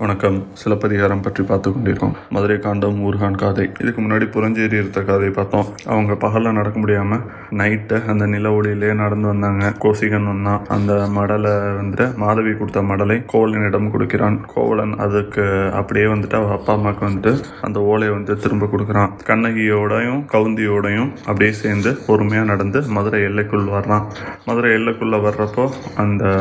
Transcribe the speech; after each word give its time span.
வணக்கம். 0.00 0.38
சிலப்பதிகாரம் 0.52 1.22
பற்றி 1.22 1.42
பார்த்து 1.42 1.68
கொண்டிருக்கோம். 1.70 2.16
மதுரை 2.28 2.58
காண்டம் 2.58 2.98
ஊர்கான் 3.06 3.38
காதை. 3.42 3.64
இதுக்கு 3.82 4.00
முன்னாடி 4.02 4.26
புரஞ்சேரி 4.34 4.76
இருந்த 4.80 5.00
காதை 5.02 5.28
பார்த்தோம். 5.28 5.68
அவங்க 5.92 6.14
பகலில் 6.14 6.52
நடக்க 6.52 6.78
முடியாமல் 6.78 7.22
நைட்டு 7.60 8.06
அந்த 8.06 8.26
நில 8.26 8.50
ஒளியிலே 8.50 8.94
நடந்து 8.94 9.26
வந்தாங்க. 9.26 9.72
கோசிகன் 9.84 10.26
வந்தான் 10.26 10.66
அந்த 10.66 10.92
மடலை 11.14 11.52
வந்துட்டு 11.78 12.16
மாதவி 12.16 12.52
கொடுத்த 12.58 12.80
மடலை 12.80 13.16
கோவலனிடம் 13.32 13.90
கொடுக்கிறான். 13.94 14.36
கோவலன் 14.54 14.94
அதுக்கு 15.04 15.70
அப்படியே 15.72 16.06
வந்துட்டு 16.06 16.36
அவள் 16.40 16.54
அப்பா 16.58 16.72
அம்மாவுக்கு 16.72 17.06
வந்துட்டு 17.08 17.32
அந்த 17.60 17.80
ஓலையை 17.80 18.14
வந்து 18.14 18.36
திரும்ப 18.36 18.68
கொடுக்குறான். 18.74 19.10
கண்ணகியோடையும் 19.30 20.20
கவுந்தியோடையும் 20.34 21.10
அப்படியே 21.26 21.52
சேர்ந்து 21.62 21.92
பொறுமையாக 22.06 22.50
நடந்து 22.52 22.82
மதுரை 22.98 23.22
எல்லைக்குள் 23.22 23.74
வர்றான். 23.78 24.04
மதுரை 24.44 24.74
எல்லைக்குள்ளே 24.78 25.22
வர்றப்போ 25.28 25.66
அந்த 25.96 26.36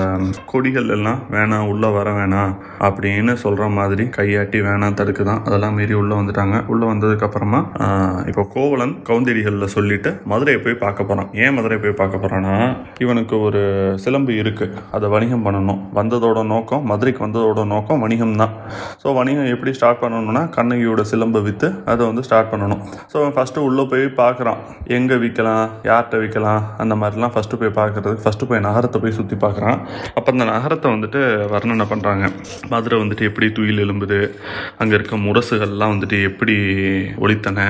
கொடிகள் 0.46 0.94
எல்லாம் 0.98 1.24
வேணாம் 1.32 1.68
உள்ளே 1.68 1.92
வர 2.00 2.12
வேணாம் 2.20 2.54
அப்படின்னு 2.80 3.44
சொல்கிற 3.46 3.68
மாதிரி 3.78 4.06
கையாட்டி 4.18 4.60
வேணாம் 4.68 4.98
தடுக்குதான். 5.02 5.42
அதெல்லாம் 5.48 5.76
மீறி 5.80 5.96
உள்ளே 6.02 6.16
வந்துட்டாங்க. 6.22 6.56
உள்ளே 6.74 6.86
வந்ததுக்கப்புறமா 6.92 7.62
இப்போ 8.30 8.44
கோவலன் 8.56 8.96
கவுந்தடிகளில் 9.10 9.74
சொல்லிட்டு 9.76 10.12
மதுரையை 10.32 10.60
போய் 10.66 10.82
பார்க்க 10.84 11.10
போகிறான் 11.10 11.30
ஏன் 11.44 11.56
மதுரை 11.58 11.78
போய் 11.84 11.98
பார்க்க 12.02 12.24
போகிறான்னா 12.24 12.54
இவனுக்கு 13.04 13.36
ஒரு 13.48 13.62
சிலம்பு 14.04 14.34
இருக்குது 14.42 14.82
அதை 14.96 15.10
வணிகம் 15.16 15.46
பண்ணணும். 15.48 15.82
வந்ததோட 16.00 16.40
நோக்கம் 16.54 16.84
மதுரைக்கு 16.92 17.22
வந்ததோட 17.26 17.64
நோக்கம் 17.74 18.02
வணிகம் 18.06 18.34
தான் 18.42 18.54
ஸோ 19.02 19.14
வணிகம் 19.20 19.50
எப்படி 19.54 19.72
ஸ்டார்ட் 19.78 20.02
பண்ணணும்னா 20.04 20.44
கண்ணகியோட 20.58 21.02
சிலம்பை 21.12 21.42
விற்று 21.48 21.70
அதை 21.92 22.02
வந்து 22.10 22.24
ஸ்டார்ட் 22.28 22.52
பண்ணணும். 22.54 22.82
ஸோ 23.12 23.16
அவன் 23.22 23.36
ஃபஸ்ட்டு 23.38 23.66
உள்ளே 23.68 23.86
போய் 23.92 24.06
பார்க்குறான். 24.22 24.60
எங்கே 24.98 25.18
விற்கலாம் 25.24 25.66
யார்கிட்ட 25.90 26.16
விற்கலாம் 26.24 26.62
அந்த 26.84 26.94
மாதிரிலாம் 27.02 27.34
ஃபஸ்ட்டு 27.36 27.60
போய் 27.62 27.76
பார்க்குறதுக்கு 27.80 28.26
ஃபஸ்ட்டு 28.26 28.50
போய் 28.50 28.64
நகரத்தை 28.68 29.00
போய் 29.04 29.18
சுற்றி 29.20 29.38
பார்க்குறான். 29.46 29.80
அப்போ 30.18 30.30
அந்த 30.36 30.48
நகரத்தை 30.54 30.90
வந்துட்டு 30.96 31.22
வர்ணனை 31.54 31.88
பண்ணுறாங்க 31.94 32.26
மதுரை 32.74 33.00
வந்துட்டு 33.04 33.26
எப்படி 33.36 33.48
துயில் 33.52 33.82
எழும்புது 33.84 34.18
அங்கே 34.78 34.94
இருக்க 34.96 35.16
முரசுகள்லாம் 35.18 35.92
வந்துட்டு 35.94 36.18
எப்படி 36.24 36.54
ஒழித்தன 37.18 37.66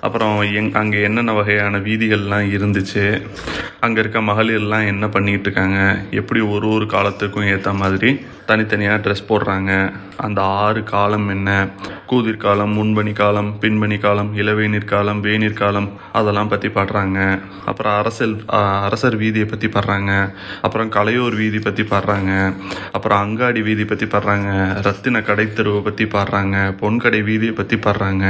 அப்புறம் 0.00 0.36
எங் 0.52 0.68
அங்கே 0.72 0.98
என்னென்ன 1.02 1.32
வகையான 1.32 1.78
வீதிகள்லாம் 1.78 2.46
இருந்துச்சு 2.50 3.04
அங்கே 3.80 4.00
இருக்க 4.00 4.20
மகளிர்லாம் 4.20 4.86
என்ன 4.86 5.06
பண்ணிகிட்டு 5.06 5.48
இருக்காங்க 5.48 5.80
எப்படி 6.12 6.42
ஒரு 6.50 6.68
ஒரு 6.68 6.86
காலத்துக்கும் 6.86 7.48
ஏற்ற 7.48 7.72
மாதிரி 7.72 8.12
தனித்தனியாக 8.50 9.02
ட்ரெஸ் 9.04 9.28
போடுறாங்க. 9.28 9.72
அந்த 10.26 10.40
ஆறு 10.62 10.80
காலம் 10.92 11.28
என்ன? 11.34 11.50
கூதிர் 12.10 12.42
காலம் 12.44 12.72
முன்பணி 12.78 13.12
காலம் 13.20 13.50
பின்பணி 13.60 13.96
காலம் 14.04 14.30
இளவேநீர் 14.36 14.88
காலம் 14.92 15.20
வேநீர் 15.26 15.60
காலம் 15.60 15.88
அதெல்லாம் 16.18 16.50
பற்றி 16.52 16.68
பாடுறாங்க. 16.68 17.18
அப்புறம் 17.70 17.94
அரசல் 18.00 18.34
அரசர் 18.86 19.16
வீதியை 19.22 19.46
பற்றி 19.48 19.68
பாடுறாங்க. 19.68 20.12
அப்புறம் 20.62 20.90
கலையோர் 20.96 21.36
வீதி 21.40 21.60
பற்றி 21.66 21.84
பாடுறாங்க. 21.92 22.32
அப்புறம் 22.92 23.20
அங்காடி 23.24 23.62
வீதி 23.68 23.84
பற்றி 23.84 24.06
பாடுறாங்க. 24.06 24.48
ரத்தின 24.86 25.22
கடைத்தெருவை 25.28 25.82
பற்றி 25.88 26.06
பாடுறாங்க. 26.16 26.56
பொன்கடை 26.82 27.20
வீதியை 27.30 27.54
பற்றி 27.60 27.78
பாடுறாங்க. 27.86 28.24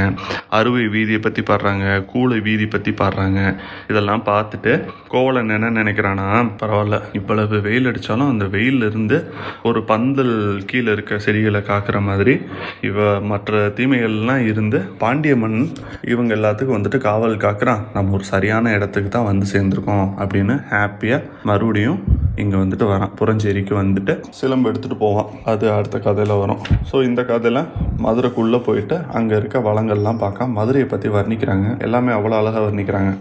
அறுவை 0.59 0.85
வீதியை 0.95 1.21
பற்றி 1.21 1.43
பாடுறாங்க. 1.49 1.87
கூளை 2.13 2.39
வீதி 2.47 2.67
பற்றி 2.75 2.93
பாடுறாங்க. 3.01 3.39
இதெல்லாம் 3.87 4.25
பார்த்துட்டு 4.31 4.73
கோவலன் 5.07 5.53
என்ன 5.57 5.71
நினைக்கிறானா? 5.81 6.29
பரவாயில்ல. 6.61 6.99
இவ்வளவு 7.13 7.59
வெயில் 7.67 7.89
அடித்தாலும் 7.91 8.31
அந்த 8.33 8.45
வெயில்ல 8.57 8.89
இருந்து 8.91 9.19
ஒரு 9.63 9.81
பந்தல் 10.11 10.63
கீழே 10.65 10.91
இருக்க 10.91 11.17
செடிகளை 11.25 11.59
காக்கிற 11.67 11.97
மாதிரி 12.07 12.33
இவ 12.81 12.97
மற்ற 13.21 13.59
தீமைகள்லாம் 13.77 14.43
இருந்து 14.45 14.79
பாண்டிய 14.97 15.33
மன்னன் 15.35 15.69
இவங்க 16.13 16.31
எல்லாத்துக்கும் 16.35 16.77
வந்துட்டு 16.77 16.99
காவல் 17.05 17.35
காக்குறான். 17.37 17.83
நம்ம 17.93 18.13
ஒரு 18.13 18.25
சரியான 18.31 18.73
இடத்துக்கு 18.73 19.09
தான் 19.09 19.29
வந்து 19.29 19.45
சேர்ந்துருக்கோம் 19.53 20.09
அப்படின்னு 20.23 20.55
ஹாப்பியாக 20.73 21.29
மறுபடியும் 21.43 21.99
இங்கே 22.41 22.57
வந்துட்டு 22.61 22.85
வரான். 22.91 23.11
புறஞ்சேரிக்கு 23.19 23.73
வந்துட்டு 23.79 24.13
சிலம்பு 24.39 24.69
எடுத்துகிட்டு 24.71 24.97
போவான். 25.03 25.29
அது 25.51 25.65
அடுத்த 25.77 25.97
கதையில் 26.05 26.33
வரும். 26.41 26.61
ஸோ 26.89 26.97
இந்த 27.07 27.21
கதையில் 27.31 27.61
மதுரைக்குள்ளே 28.05 28.59
போயிட்டு 28.67 28.95
அங்கே 29.17 29.35
இருக்க 29.41 29.59
வளங்கள்லாம் 29.69 30.21
பார்க்க 30.23 30.47
மதுரையை 30.57 30.87
பற்றி 30.93 31.09
வர்ணிக்கிறாங்க. 31.17 31.67
எல்லாமே 31.87 32.11
அவ்வளோ 32.17 32.37
அழகாக 32.41 32.63
வர்ணிக்கிறாங்க. 32.67 33.11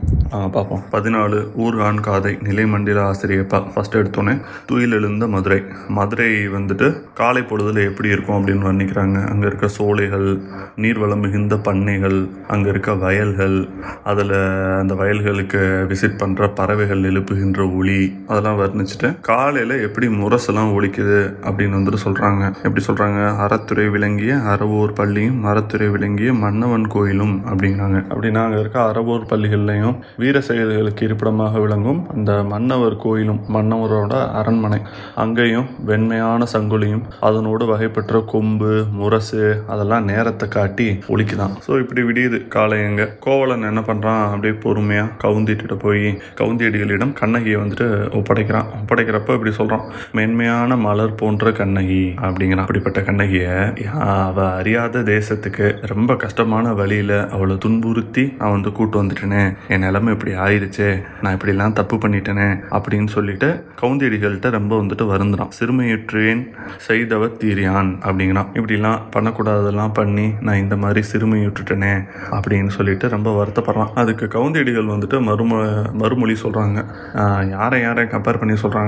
பார்ப்போம். 0.56 0.82
பதினாலு 0.94 1.38
ஊர்கான் 1.64 2.00
காதை 2.08 2.32
நிலைமண்டில 2.48 2.98
ஆசிரியப்பா. 3.10 3.58
ஃபஸ்ட் 3.74 3.98
எடுத்தோன்னே 4.00 4.34
தூயிலெழுந்த 4.68 5.26
மதுரை. 5.34 5.60
மதுரை 5.98 6.30
வந்துட்டு 6.56 6.88
காலை 7.20 7.42
பொழுதில் 7.50 7.80
எப்படி 7.88 8.08
இருக்கும் 8.14 8.36
அப்படின்னு 8.38 8.68
வர்ணிக்கிறாங்க. 8.70 9.18
அங்கே 9.32 9.46
இருக்க 9.50 9.68
சோலைகள் 9.78 10.28
நீர்வளம் 10.84 11.24
மிகுந்த 11.26 11.56
பண்ணைகள் 11.68 12.18
அங்கே 12.54 12.68
இருக்க 12.74 12.90
வயல்கள் 13.04 13.58
அதில் 14.12 14.36
அந்த 14.82 14.94
வயல்களுக்கு 15.02 15.60
விசிட் 15.92 16.20
பண்ணுற 16.22 16.48
பறவைகள் 16.60 17.02
எழுப்புகின்ற 17.10 17.60
ஒளி 17.78 18.00
அதெல்லாம் 18.30 18.60
வர்ணிச்சுட்டு 19.00 19.28
காலையில் 19.28 19.74
எப்படி 19.86 20.06
முரசெல்லாம் 20.20 20.72
ஒழிக்குது 20.76 21.18
அப்படின்னு 21.46 21.76
வந்துட்டு 21.78 22.00
சொல்கிறாங்க 22.04 22.42
எப்படி 22.66 22.82
சொல்கிறாங்க 22.88 23.20
அறத்துறை 23.44 23.86
விளங்கிய 23.94 24.32
அறவோர் 24.52 24.94
பள்ளியும் 25.00 25.38
அறத்துறை 25.50 25.88
விளங்கிய 25.94 26.30
மன்னவன் 26.44 26.86
கோயிலும் 26.94 27.34
அப்படிங்கிறாங்க. 27.50 27.98
அப்படின்னா 28.12 28.42
அங்கே 28.46 28.60
இருக்க 28.62 28.78
அறவோர் 28.90 29.28
பள்ளிகள்லையும் 29.32 29.96
வீர 30.22 30.36
செயல்களுக்கு 30.48 31.04
இருப்பிடமாக 31.08 31.60
விளங்கும் 31.64 32.00
அந்த 32.14 32.32
மன்னவர் 32.52 32.96
கோயிலும் 33.04 33.40
மன்னவரோட 33.56 34.12
அரண்மனை. 34.40 34.80
அங்கேயும் 35.24 35.68
வெண்மையான 35.90 36.46
சங்குலியும் 36.54 37.04
அதனோடு 37.20 37.64
வகைப்பெற்ற 37.72 38.22
கொம்பு 38.32 38.72
முரசு 39.00 39.42
அதெல்லாம் 39.72 40.08
நேரத்தை 40.10 40.46
காட்டி 40.48 40.88
ஒழிக்குதான் 41.14 41.56
ஸோ 41.66 41.72
இப்படி 41.82 42.00
விடியுது 42.08 42.38
காலையங்க 42.56 43.02
கோவலன் 43.26 43.68
என்ன 43.70 43.80
பண்ணுறான் 43.88 44.22
அப்படியே 44.32 44.54
பொறுமையாக 44.64 45.14
கவுந்திட்டு 45.24 45.76
போய் 45.84 46.06
கவுந்தியடிகளிடம் 46.40 47.16
கண்ணகியை 47.20 47.58
வந்துட்டு 47.62 47.86
ஒப்படைக்கிறான். 48.18 48.68
ஒப்படைக்கிறப்ப 48.90 49.34
இப்படி 49.36 49.52
சொல்கிறான் 49.56 49.82
மென்மையான 50.18 50.76
மலர் 50.84 51.18
போன்ற 51.20 51.50
கண்ணகி 51.58 52.04
அப்படிங்கிறான். 52.26 52.62
அப்படிப்பட்ட 52.64 53.00
கண்ணகியை 53.08 53.56
அவ 54.06 54.46
அறியாத 54.60 55.02
தேசத்துக்கு 55.10 55.66
ரொம்ப 55.92 56.16
கஷ்டமான 56.22 56.72
வழியில் 56.80 57.14
அவளை 57.34 57.56
துன்புறுத்தி 57.64 58.24
நான் 58.38 58.54
வந்து 58.56 58.70
கூட்டு 58.78 58.96
வந்துட்டேனே. 59.02 59.42
என் 59.72 59.84
நிலைமை 59.86 60.10
இப்படி 60.16 60.32
ஆயிடுச்சு. 60.46 60.88
நான் 61.22 61.36
இப்படிலாம் 61.36 61.76
தப்பு 61.80 61.96
பண்ணிட்டேனே 62.02 62.48
அப்படின்னு 62.76 63.10
சொல்லிட்டு 63.16 63.48
கவுந்தியடிகள்கிட்ட 63.82 64.50
ரொம்ப 64.56 64.72
வந்துட்டு 64.80 65.06
வருந்துறான். 65.12 65.52
சிறுமையுற்றேன் 65.58 66.42
செய்தவ 66.88 67.30
தீரியான் 67.42 67.92
அப்படிங்கிறான். 68.08 68.50
இப்படிலாம் 68.58 69.06
பண்ணக்கூடாதெல்லாம் 69.16 69.94
பண்ணி 70.00 70.26
நான் 70.48 70.62
இந்த 70.64 70.78
மாதிரி 70.84 71.04
சிறுமையுற்றுட்டேனே 71.12 71.94
அப்படின்னு 72.38 72.72
சொல்லிட்டு 72.78 73.12
ரொம்ப 73.16 73.28
வருத்தப்படுறான். 73.38 73.94
அதுக்கு 74.02 74.28
கவுந்தியடிகள் 74.36 74.92
வந்துட்டு 74.94 75.16
மறுமொ 75.30 75.62
மறுமொழி 76.02 76.36
சொல்கிறாங்க 76.44 76.78
யாரை 77.54 77.80
யாரை 77.86 78.04
கம்பேர் 78.16 78.42
பண்ணி 78.42 78.54
சொல்கிறாங்க 78.64 78.78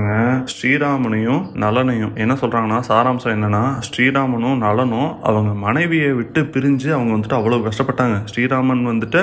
ஸ்ரீராமனையும் 0.53 1.43
நலனையும். 1.63 2.13
என்ன 2.23 2.33
சொல்கிறாங்கன்னா 2.41 2.79
சாராம்சம் 2.89 3.33
என்னன்னா 3.35 3.61
ஸ்ரீராமனும் 3.87 4.61
நலனும் 4.65 5.09
அவங்க 5.29 5.51
மனைவியை 5.65 6.11
விட்டு 6.19 6.41
பிரிஞ்சு 6.53 6.89
அவங்க 6.97 7.11
வந்துட்டு 7.15 7.37
அவ்வளோ 7.39 7.59
கஷ்டப்பட்டாங்க. 7.67 8.17
ஸ்ரீராமன் 8.31 8.83
வந்துட்டு 8.91 9.21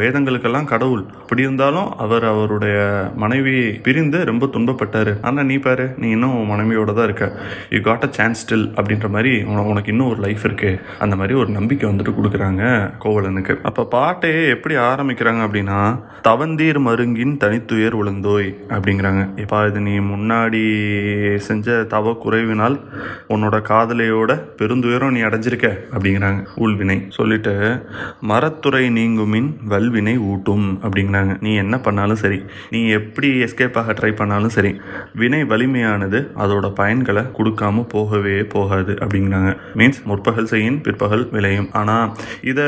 வேதங்களுக்கெல்லாம் 0.00 0.68
கடவுள். 0.72 1.04
அப்படி 1.22 1.44
இருந்தாலும் 1.46 1.88
அவர் 2.04 2.24
அவருடைய 2.32 2.76
மனைவியை 3.24 3.68
பிரிந்து 3.86 4.18
ரொம்ப 4.30 4.48
துன்பப்பட்டார். 4.56 5.12
ஆனால் 5.28 5.48
நீ 5.50 5.58
பாரு 5.66 5.86
நீ 6.02 6.08
இன்னும் 6.16 6.36
உன் 6.40 6.50
மனைவியோட 6.52 6.90
தான் 6.98 7.08
இருக்க. 7.08 7.28
You 7.76 7.80
got 7.88 8.06
a 8.08 8.10
chance 8.18 8.42
still 8.44 8.66
அப்படின்ற 8.78 9.08
மாதிரி 9.16 9.32
உனக்கு 9.72 9.92
இன்னும் 9.94 10.10
ஒரு 10.12 10.20
லைஃப் 10.26 10.44
இருக்கு. 10.48 10.72
அந்த 11.04 11.14
மாதிரி 11.20 11.36
ஒரு 11.42 11.50
நம்பிக்கை 11.58 11.86
வந்துட்டு 11.90 12.16
கொடுக்குறாங்க 12.18 12.62
கோவலனுக்கு. 13.04 13.56
அப்போ 13.70 13.84
பாட்டையே 13.96 14.42
எப்படி 14.56 14.76
ஆரம்பிக்கிறாங்க 14.90 15.42
அப்படின்னா 15.48 15.80
தவந்தீர் 16.28 16.80
மருங்கின் 16.88 17.36
தனித்துயர் 17.44 17.98
உழந்தோய் 18.00 18.50
அப்படிங்கிறாங்க. 18.76 19.22
இப்போ 19.42 19.56
அது 19.76 19.84
நீ 19.84 19.94
முன்னாடி 20.10 20.60
செஞ்ச 21.46 21.84
தவ 21.88 22.12
குறைவினால் 22.24 22.76
உன்னோட 23.28 23.56
காதலையோட 23.70 24.30
பெருந்துயரம் 24.58 25.14
நீ 25.16 25.20
அடைஞ்சிருக்க 25.20 25.68
அப்படிங்கிறாங்க. 25.94 26.40
ஊழ்வினை 26.56 26.96
சொல்லிட்டு 27.08 27.52
மரத்துறை 28.30 28.82
நீங்குமின் 28.98 29.48
வல்வினை 29.72 30.14
ஊட்டும் 30.30 30.66
அப்படிங்கிறாங்க. 30.82 31.34
நீ 31.40 31.54
என்ன 31.54 31.78
பண்ணாலும் 31.78 32.20
சரி. 32.22 32.38
நீ 32.70 32.80
எப்படி 32.88 33.30
எஸ்கேப் 33.46 33.76
ஆக 33.82 33.92
ட்ரை 33.92 34.12
பண்ணாலும் 34.16 34.54
சரி. 34.56 34.72
வினை 35.14 35.42
வலிமையானது 35.44 36.20
அதோட 36.44 36.70
பயன்களை 36.80 37.24
கொடுக்காம 37.38 37.84
போகவே 37.88 38.36
போகாது 38.54 38.94
அப்படிங்கிறாங்க. 39.02 39.52
மீன்ஸ் 39.74 40.00
முற்பகல் 40.04 40.50
செய்யின் 40.54 40.80
பிற்பகல் 40.80 41.26
விளையும். 41.30 41.68
ஆனால் 41.72 42.16
இதை 42.52 42.64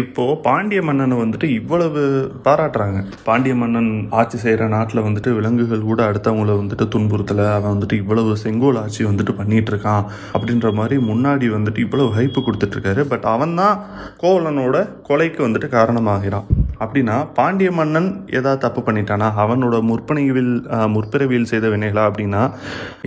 இப்போ 0.00 0.40
பாண்டிய 0.42 0.82
மன்னனை 0.82 1.18
வந்துட்டு 1.18 1.44
இவ்வளவு 1.60 2.32
பாராட்டுறாங்க. 2.44 2.98
பாண்டிய 3.24 3.54
மன்னன் 3.54 3.92
ஆட்சி 4.10 4.38
செய்கிற 4.38 4.68
நாட்டில் 4.76 5.06
வந்துட்டு 5.08 5.30
விலங்குகள் 5.38 5.88
கூட 5.88 6.00
அடுத்தவங்க 6.10 6.38
அவங்கள 6.40 6.54
வந்துட்டு 6.60 6.84
துன்புறுத்தலை 6.94 7.44
அவன் 7.54 7.72
வந்துட்டு 7.72 7.96
இவ்வளவு 8.02 8.36
செங்கோல் 8.42 8.78
ஆட்சி 8.82 9.02
வந்துட்டு 9.08 9.32
பண்ணிட்டு 9.40 9.70
இருக்கான் 9.72 10.04
அப்படின்ற 10.34 10.68
மாதிரி 10.78 10.96
முன்னாடி 11.10 11.46
வந்துட்டு 11.56 11.80
இவ்வளவு 11.86 12.14
ஹைப்பு 12.18 12.40
கொடுத்துட்டு 12.46 12.76
இருக்காரு 12.76 13.02
பட் 13.12 13.26
அவன் 13.34 13.54
தான் 13.60 13.76
கோவலனோட 14.22 14.76
கொலைக்கு 15.08 15.40
வந்துட்டு 15.46 15.68
காரணமாகிறான். 15.78 16.46
அப்படின்னா 16.84 17.16
பாண்டிய 17.38 17.70
மன்னன் 17.78 18.08
ஏதாவது 18.38 18.62
தப்பு 18.64 18.80
பண்ணிட்டானா? 18.86 19.28
அவனோட 19.44 19.76
முற்பனைவில் 19.90 20.52
முற்பிறவியில் 20.94 21.50
செய்த 21.52 21.68
வினைகளா 21.74 22.04
அப்படின்னா? 22.10 22.42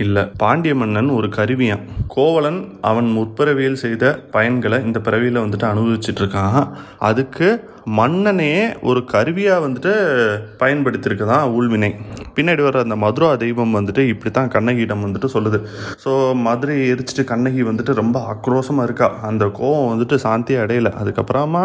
இல்லை. 0.04 0.24
பாண்டிய 0.44 0.74
மன்னன் 0.82 1.10
ஒரு 1.18 1.30
கருவியான். 1.38 1.84
கோவலன் 2.16 2.60
அவன் 2.90 3.10
முற்பிறவியில் 3.18 3.82
செய்த 3.84 4.16
பயன்களை 4.36 4.80
இந்த 4.88 4.98
பிறவியில் 5.06 5.44
வந்துட்டு 5.44 5.70
அனுபவிச்சுட்டு 5.72 6.22
இருக்கான் 6.24 6.60
அதுக்கு 7.10 7.48
மன்னனே 7.98 8.52
ஒரு 8.90 9.00
கருவியாக 9.12 9.62
வந்துட்டு 9.64 9.90
பயன்படுத்தியிருக்கு 10.60 11.26
தான் 11.30 11.50
ஊழ்வினை. 11.56 11.90
பின்னாடி 12.36 12.62
வர 12.66 12.80
அந்த 12.84 12.96
மதுரா 13.02 13.28
தெய்வம் 13.42 13.76
வந்துட்டு 13.78 14.02
இப்படி 14.12 14.30
தான் 14.38 14.52
கண்ணகியிடம் 14.54 15.02
வந்துட்டு 15.06 15.28
சொல்லுது. 15.34 15.58
ஸோ 16.04 16.10
மதுரை 16.46 16.76
எரிச்சிட்டு 16.92 17.24
கண்ணகி 17.32 17.62
வந்துட்டு 17.70 17.92
ரொம்ப 18.00 18.16
ஆக்ரோஷமாக 18.32 18.86
இருக்கா? 18.88 19.08
அந்த 19.28 19.46
கோவம் 19.58 19.90
வந்துட்டு 19.92 20.18
சாந்தி 20.24 20.54
அடையலை. 20.62 20.92
அதுக்கப்புறமா 21.02 21.64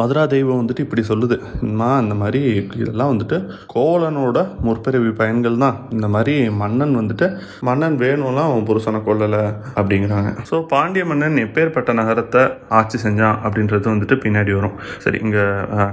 மதுரா 0.00 0.24
தெய்வம் 0.34 0.60
வந்துட்டு 0.60 0.84
இப்படி 0.86 1.04
சொல்லுது. 1.10 1.29
அம்மா 1.66 1.88
இந்த 2.04 2.14
மாதிரி 2.20 2.40
இதெல்லாம் 2.80 3.12
வந்துட்டு 3.12 3.38
கோவலனோட 3.74 4.38
முற்பிறவி 4.66 5.12
பயன்கள் 5.20 5.60
தான். 5.64 5.76
இந்த 5.96 6.08
மாதிரி 6.14 6.34
மன்னன் 6.62 6.94
வந்துட்டு 7.00 7.26
மன்னன் 7.68 7.98
வேணும்லாம் 8.04 8.50
அவன் 8.50 8.66
புருஷனை 8.70 9.00
கொல்லலை 9.08 9.42
அப்படிங்கிறாங்க. 9.78 10.30
ஸோ 10.50 10.58
பாண்டிய 10.74 11.04
மன்னன் 11.10 11.42
எப்பேற்பட்ட 11.46 11.92
நகரத்தை 12.00 12.42
ஆட்சி 12.80 12.98
செஞ்சான் 13.06 13.38
அப்படின்றது 13.44 13.86
வந்துட்டு 13.94 14.18
பின்னாடி 14.24 14.54
வரும். 14.58 14.76
சரி 15.06 15.20
இங்கே 15.26 15.44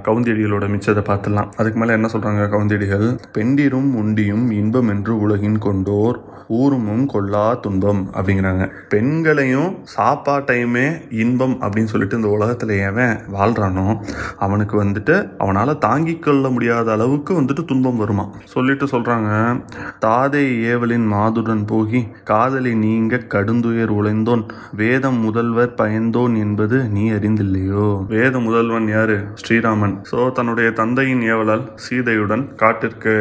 கவுந்தியடிகளோட 0.08 0.66
மிச்சத்தை 0.76 1.06
பார்த்துடலாம். 1.12 1.52
அதுக்கு 1.60 1.80
மேலே 1.82 1.98
என்ன 2.00 2.10
சொல்கிறாங்க 2.16 2.50
கவுந்தியடிகள்? 2.56 3.08
பெண்டிரும் 3.38 3.92
உண்டியும் 4.04 4.48
இன்பம் 4.62 4.92
என்று 4.96 5.14
உலகின் 5.26 5.60
கொண்டோர் 5.68 6.20
ஊருமும் 6.48 7.06
கொல்லா 7.06 7.60
துன்பம் 7.60 8.10
அப்படிங்கிறாங்க. 8.14 8.70
பெண்களையும் 8.90 9.78
சாப்பாட்டையுமே 9.98 11.10
இன்பம் 11.10 11.56
அப்படின்னு 11.62 11.84
சொல்லிட்டு 11.84 12.16
இந்த 12.16 12.28
உலகத்தில் 12.28 12.70
எவன் 12.70 13.20
வாழ்கிறானோ 13.34 14.02
அவனுக்கு 14.38 14.84
வந்துட்டு 14.84 15.32
அவனால் 15.38 15.78
தாங்கிக் 15.78 16.24
கொள்ள 16.24 16.50
முடியாத 16.50 16.92
அளவுக்கு 16.92 17.42
வந்துட்டு 17.42 17.66
துன்பம் 17.66 17.98
வருமா? 17.98 18.26
சொல்லிட்டு 18.44 18.86
சொல்கிறாங்க 18.86 19.62
தாதை 20.06 20.44
ஏவலின் 20.72 21.08
மாதுடன் 21.14 21.64
போகி 21.74 22.08
காதலி 22.24 22.76
நீங்க 22.76 23.18
கடுந்துயர் 23.18 23.96
உழைந்தோன் 24.00 24.46
வேதம் 24.76 25.20
முதல்வர் 25.20 25.74
பயந்தோன் 25.74 26.38
என்பது 26.38 26.84
நீ 26.84 27.12
அறிந்தில்லையோ? 27.12 28.06
வேத 28.08 28.40
முதல்வன் 28.40 28.88
யாரு? 28.88 29.18
ஸ்ரீராமன். 29.34 29.98
ஸோ 30.12 30.32
தன்னுடைய 30.32 30.72
தந்தையின் 30.72 31.22
ஏவலால் 31.22 31.68
சீதையுடன் 31.76 32.56
காட்டிற்கு 32.56 33.16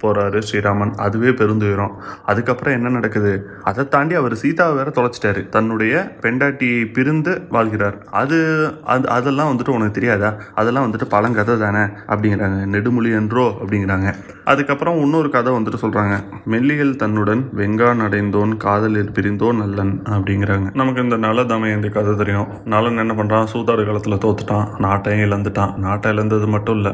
போகிறாரு 0.00 0.08
போறாரு 0.10 0.42
ஸ்ரீராமன். 0.50 0.92
அதுவே 0.96 1.28
பெருந்துயரம். 1.28 1.92
அதுக்கப்புறம் 2.40 2.74
என்ன 2.74 2.88
நடக்குது? 2.88 3.50
அதை 3.62 3.88
தாண்டி 3.88 4.14
அவர் 4.14 4.34
சீதாவை 4.34 4.74
வேற 4.74 4.90
தொலைச்சிட்டாரு. 4.90 5.48
தன்னுடைய 5.48 6.16
பெண்டாட்டியை 6.20 6.86
பிரிந்து 6.86 7.42
வாழ்கிறார். 7.50 7.96
அது 8.10 8.38
அது 8.84 9.08
அதெல்லாம் 9.08 9.50
வந்துட்டு 9.50 9.68
உனக்கு 9.68 9.92
தெரியாதா? 9.92 10.36
அதெல்லாம் 10.54 10.86
வந்துட்டு 10.86 11.10
பழங்கதை 11.10 11.58
தானே 11.58 11.84
அப்படிங்கிறாங்க. 12.06 12.66
நெடுமொழி 12.66 13.10
என்றோ 13.10 13.56
அப்படிங்கிறாங்க. 13.62 14.14
அதுக்கப்புறம் 14.50 14.98
இன்னொரு 15.04 15.28
கதை 15.34 15.50
வந்துட்டு 15.56 15.80
சொல்கிறாங்க 15.82 16.14
மெல்லியல் 16.52 16.92
தன்னுடன் 17.02 17.42
வெங்கான் 17.58 18.02
அடைந்தோன் 18.06 18.52
காதலில் 18.64 19.12
பிரிந்தோன் 19.16 19.60
நல்லன் 19.62 19.92
அப்படிங்கிறாங்க. 20.14 20.68
நமக்கு 20.80 21.04
இந்த 21.06 21.16
நல 21.24 21.44
தமயந்தி 21.52 21.88
கதை 21.96 22.12
தெரியும். 22.22 22.48
நலன் 22.74 23.00
என்ன 23.02 23.14
பண்ணுறான் 23.18 23.48
சூதாடு 23.52 23.82
காலத்தில் 23.88 24.20
தோத்துட்டான். 24.24 24.66
நாட்டையும் 24.84 25.24
இழந்துட்டான். 25.26 25.72
நாட்டை 25.84 26.12
இழந்தது 26.14 26.46
மட்டும் 26.54 26.78
இல்லை 26.80 26.92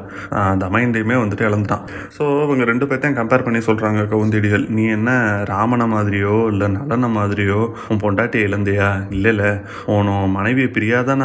தமையண்டையுமே 0.65 1.17
வந்துட்டு 1.23 1.47
இழந்துட்டான். 1.49 1.85
ஸோ 2.17 2.25
இவங்க 2.47 2.67
ரெண்டு 2.73 2.89
பேர்த்தையும் 2.91 3.19
கம்பேர் 3.21 3.47
பண்ணி 3.47 3.63
சொல்கிறாங்க 3.69 4.03
கவுந்தடிகள் 4.13 4.67
நீ 4.79 4.85
என்ன 4.97 5.11
ராமனை 5.53 5.87
மாதிரியோ 5.95 6.35
இல்லை 6.53 6.69
நலனை 6.77 7.11
மாதிரியோ 7.19 7.61
உன் 7.91 8.03
பொண்டாட்டியை 8.05 8.45
இழந்தியா? 8.51 8.89
இல்லை 9.17 9.33
இல்லை. 9.35 9.51
உன் 9.95 10.13
மனைவியை 10.37 10.71
பிரியாதான 10.77 11.23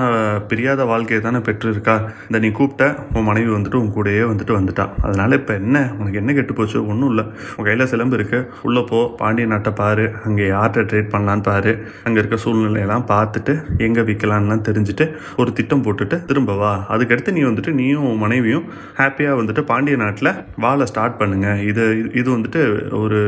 பிரியாத 0.52 0.86
வாழ்க்கையை 0.94 1.22
தானே 1.28 1.42
பெற்றிருக்கா? 1.50 1.98
இந்த 2.30 2.40
நீ 2.46 2.52
கூப்பிட்ட 2.62 2.86
உன் 3.18 3.30
மனைவி 3.32 3.52
வந்துட்டு 3.58 3.82
உன் 3.84 3.94
கூடயே 3.98 4.24
வந்துட்டு 4.32 4.56
வந்துட்டான் 4.60 4.96
அதனால 5.06 5.36
இப்போ 5.42 5.54
என்ன? 5.62 5.78
உனக்கு 6.00 6.20
என்ன 6.22 6.36
கெட்டு 6.40 6.54
போச்சு 6.60 6.78
ஒன்றும் 6.92 7.12
இல்லை. 7.14 7.26
உன் 7.58 7.68
கையில் 7.68 7.90
சிலம்பு 7.94 8.18
இருக்கு. 8.20 8.40
உள்ளே 8.68 8.84
போ. 8.92 9.00
பாண்டிய 9.22 9.48
நாட்டை 9.54 9.74
பாரு. 9.82 10.06
அங்கே 10.28 10.46
யார்கிட்ட 10.56 10.88
ட்ரேட் 10.92 11.12
பண்ணலான்னு 11.14 11.46
பாரு. 11.50 11.74
அங்கே 12.06 12.20
இருக்க 12.22 12.38
சூழ்நிலையெல்லாம் 12.46 13.06
பார்த்துட்டு 13.14 13.54
எங்கே 13.88 14.02
விற்கலான்லாம் 14.10 14.66
தெரிஞ்சுட்டு 14.70 15.08
ஒரு 15.42 15.52
திட்டம் 15.60 15.84
போட்டுட்டு 15.86 16.18
திரும்ப 16.30 16.56
வா. 16.62 16.74
அதுக்கடுத்து 16.96 17.36
நீ 17.38 17.44
வந்துட்டு 17.50 17.74
நீயும் 17.80 18.06
உன் 18.10 18.22
மனைவியும் 18.24 18.66
ஹாப்பியாக 19.00 19.40
வந்துட்டு 19.42 19.64
பாண்டிய 19.72 19.98
நாட்டில் 20.04 20.32
வாழ 20.66 20.86
ஸ்டார்ட் 20.92 21.20
பண்ணுங்க. 21.22 21.48
இது 21.70 21.84
இது 22.20 22.28
வந்துட்டு 22.36 22.62
ஒரு 23.02 23.20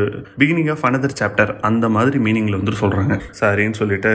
பிகினிங் 0.42 0.72
ஆஃப் 0.74 0.86
அனதர் 0.90 1.18
சாப்டர் 1.22 1.52
அந்த 1.70 1.86
மாதிரி 1.96 2.18
மீனிங்கில் 2.26 2.60
வந்துட்டு 2.60 2.82
சொல்கிறாங்க 2.84 3.14
சரின்னு 3.42 3.80
சொல்லிட்டு 3.82 4.14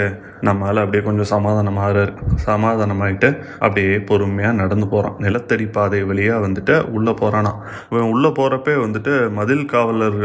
நம்மளால் 0.48 0.82
அப்படியே 0.84 1.02
கொஞ்சம் 1.08 1.30
சமாதானம் 1.34 1.80
ஆகிறார். 1.84 2.12
சமாதானமாயிட்டு 2.48 3.28
அப்படியே 3.64 3.94
பொறுமையாக 4.10 4.58
நடந்து 4.62 4.86
போகிறான் 4.92 5.16
நிலத்தடி 5.24 5.66
பாதை 5.76 6.00
வழியாக 6.10 6.44
வந்துட்டு 6.46 6.74
உள்ளே 6.96 7.12
போகிறானா 7.20 7.52
இவன் 7.90 8.10
உள்ளே 8.14 8.30
போகிறப்ப 8.38 8.67
வந்துட்டு 8.76 9.12
மதில் 9.38 9.64
காவலர் 9.72 10.18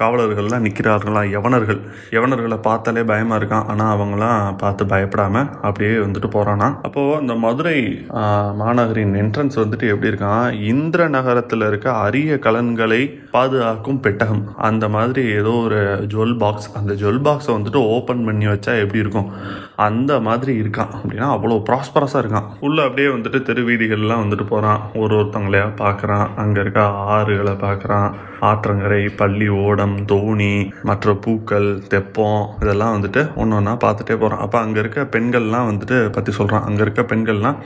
காவலர்கள்லாம் 0.00 0.64
நிற்கிறார்களாம் 0.66 1.30
யவனர்கள். 1.34 1.80
யவனர்களை 2.16 2.58
பார்த்தாலே 2.66 3.02
பயமாக 3.10 3.38
இருக்கான். 3.40 3.66
ஆனால் 3.72 3.92
அவங்களாம் 3.94 4.56
பார்த்து 4.62 4.86
பயப்படாமல் 4.92 5.48
அப்படியே 5.68 5.94
வந்துட்டு 6.04 6.30
போகிறானா 6.36 6.68
அப்போது 6.88 7.16
அந்த 7.20 7.34
மதுரை 7.46 7.78
மாநகரின் 8.62 9.14
என்ட்ரன்ஸ் 9.22 9.60
வந்துட்டு 9.62 9.90
எப்படி 9.94 10.10
இருக்கான்? 10.12 10.46
இந்திர 10.72 11.08
நகரத்தில் 11.16 11.66
இருக்க 11.70 11.88
அரிய 12.06 12.38
கலன்களை 12.46 13.02
பாதுகாக்கும் 13.36 14.00
பெட்டகம். 14.06 14.44
அந்த 14.70 14.84
மாதிரி 14.96 15.24
ஏதோ 15.40 15.54
ஒரு 15.66 15.80
ஜுவல் 16.14 16.36
பாக்ஸ் 16.44 16.70
அந்த 16.80 16.92
ஜுவல் 17.02 17.22
பாக்ஸை 17.28 17.52
வந்துட்டு 17.58 17.80
ஓப்பன் 17.96 18.24
பண்ணி 18.28 18.46
வச்சா 18.52 18.74
எப்படி 18.84 19.02
இருக்கும்? 19.04 19.28
அந்த 19.82 20.12
மாதிரி 20.20 20.52
இருக்கான் 20.58 20.92
அப்படின்னா 20.94 21.28
அவ்வளோ 21.32 21.56
ப்ராஸ்பரஸாக 21.66 22.22
இருக்கான். 22.22 22.46
உள்ளே 22.60 22.82
அப்படியே 22.84 23.08
வந்துட்டு 23.08 23.38
தெரு 23.42 23.62
வீதிகள்லாம் 23.66 24.22
வந்துட்டு 24.22 24.46
போகிறான் 24.46 24.82
ஒரு 24.96 25.12
ஒருத்தவங்களையா 25.18 25.68
பார்க்குறான். 25.80 26.26
அங்கே 26.38 26.60
இருக்க 26.60 26.82
ஆறுகளை 27.12 27.54
பார்க்குறான். 27.62 28.08
ஆற்றங்கரை 28.42 29.00
பள்ளி 29.16 29.48
ஓடம் 29.62 29.96
தோணி 30.08 30.52
மற்ற 30.82 31.14
பூக்கள் 31.20 31.68
தெப்பம் 31.88 32.30
இதெல்லாம் 32.62 32.94
வந்துட்டு 32.94 33.22
ஒன்று 33.36 33.56
ஒன்றா 33.56 33.74
பார்த்துட்டே 33.82 34.14
போகிறான் 34.16 34.42
அப்போ 34.44 34.58
அங்கே 34.60 34.80
இருக்க 34.80 35.00
பெண்கள்லாம் 35.12 35.68
வந்துட்டு 35.68 35.98
பற்றி 36.12 36.32
சொல்கிறான் 36.32 36.66
அங்கே 36.66 36.82
இருக்க 36.82 37.02
பெண்கள்லாம் 37.10 37.58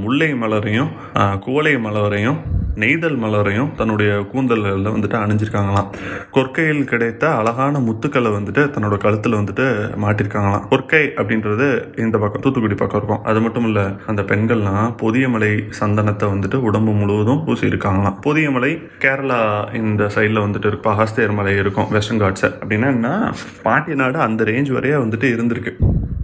முல்லை 0.00 0.30
மலரையும் 0.40 0.90
ஆஹ், 1.18 1.36
குவளை 1.38 1.74
மலரையும் 1.84 2.38
நெய்தல் 2.82 3.18
மலரையும் 3.22 3.70
தன்னுடைய 3.76 4.10
கூந்தல்களில் 4.32 4.90
வந்துட்டு 4.94 5.16
அணிஞ்சிருக்காங்களாம். 5.22 5.88
கொற்கையில் 6.30 6.84
கிடைத்த 6.84 7.24
அழகான 7.34 7.78
முத்துக்களை 7.78 8.30
வந்துட்டு 8.36 8.62
தன்னோட 8.74 8.96
கழுத்தில் 8.96 9.38
வந்துட்டு 9.38 9.66
மாட்டிருக்காங்களாம். 10.04 10.66
கொற்கை 10.70 11.02
அப்படின்றது 11.20 11.68
இந்த 11.98 12.18
பக்கம் 12.18 12.40
தூத்துக்குடி 12.40 12.74
பக்கம் 12.74 13.00
இருக்கும். 13.00 13.24
அது 13.24 13.40
மட்டும் 13.40 13.64
இல்லை 13.64 13.84
அந்த 14.06 14.22
பெண்கள்லாம் 14.22 14.88
பொதியமலை 15.02 15.52
சந்தனத்தை 15.80 16.28
வந்துட்டு 16.34 16.60
உடம்பு 16.68 16.92
முழுவதும் 16.92 17.44
பூசி 17.44 17.66
இருக்காங்களாம் 17.68 18.18
பொதியமலை 18.26 18.72
கேரளா 19.04 19.40
இந்த 19.74 20.04
சைடில் 20.14 20.44
வந்துட்டு 20.46 20.70
இருக்கும். 20.72 20.92
அகஸ்தியர் 20.94 21.36
மலை 21.40 21.56
இருக்கும் 21.56 21.90
வெஸ்டர்ன் 21.90 22.22
காட்ஸ் 22.22 22.46
அப்படின்னா 22.62 22.90
என்ன? 22.96 23.32
பாண்டிய 23.62 23.96
நாடு 24.02 24.18
அந்த 24.28 24.44
ரேஞ்ச் 24.44 24.74
வரையே 24.76 24.96
வந்துட்டு 25.04 25.28
இருந்திருக்கு. 25.34 25.72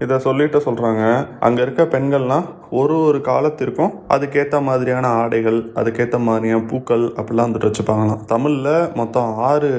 இதை 0.04 0.18
சொல்லிட்டு 0.26 0.58
சொல்கிறாங்க 0.66 1.02
அங்கே 1.46 1.62
இருக்க 1.66 1.82
பெண்கள்லாம் 1.94 2.46
ஒரு 2.80 2.94
ஒரு 3.08 3.18
காலத்திற்கும் 3.28 3.92
அதுக்கேற்ற 4.14 4.56
மாதிரியான 4.68 5.06
ஆடைகள் 5.20 5.58
அதுக்கேற்ற 5.80 6.16
மாதிரியான 6.28 6.62
பூக்கள் 6.70 7.04
அப்படிலாம் 7.18 7.48
வந்துட்டு 7.48 7.68
வச்சுப்பாங்களாம். 7.70 8.22
தமிழில் 8.32 8.70
மொத்தம் 9.00 9.28
ஆறு 9.48 9.70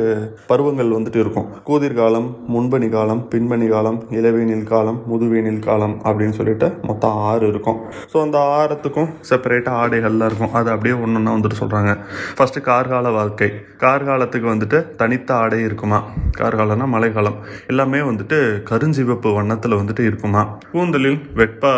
பருவங்கள் 0.51 0.94
வந்துட்டு 0.98 1.19
இருக்கும். 1.24 1.48
கூதிர் 1.69 1.98
காலம் 2.01 2.30
முன்பணி 2.54 2.89
காலம் 2.89 3.22
பின்பணி 3.33 3.68
காலம் 3.74 4.00
இளவேனில் 4.19 4.69
காலம் 4.74 5.00
முதுவேனில் 5.12 5.66
காலம் 5.68 5.95
அப்படின்னு 6.04 6.38
சொல்லிட்டு 6.39 6.69
மொத்தம் 6.89 7.18
ஆறு 7.30 7.46
இருக்கும். 7.48 7.82
ஸோ 8.13 8.17
அந்த 8.25 8.39
ஆறத்துக்கும் 8.60 9.12
செப்பரேட்டாக 9.29 9.82
ஆடைகள்லாம் 9.82 10.29
இருக்கும். 10.32 10.53
அது 10.60 10.70
அப்படியே 10.75 10.96
ஒன்று 11.01 11.20
ஒன்றா 11.22 11.36
வந்துட்டு 11.38 11.60
சொல்கிறாங்க 11.62 11.91
ஃபஸ்ட்டு 12.38 12.65
கார்கால 12.70 13.12
வாழ்க்கை. 13.17 13.50
கார்காலத்துக்கு 13.84 14.48
வந்துட்டு 14.53 14.77
தனித்த 15.01 15.29
ஆடை 15.41 15.60
இருக்குமா? 15.67 16.00
கார்காலம்னா 16.39 16.88
மழைக்காலம். 16.96 17.38
எல்லாமே 17.67 18.00
வந்துட்டு 18.12 18.39
கருஞ்சிவப்பு 18.72 19.29
வண்ணத்தில் 19.39 19.79
வந்துட்டு 19.82 20.03
இருக்குமா 20.15 20.57
கூந்தலில் 20.72 21.19
வெட்பா 21.36 21.72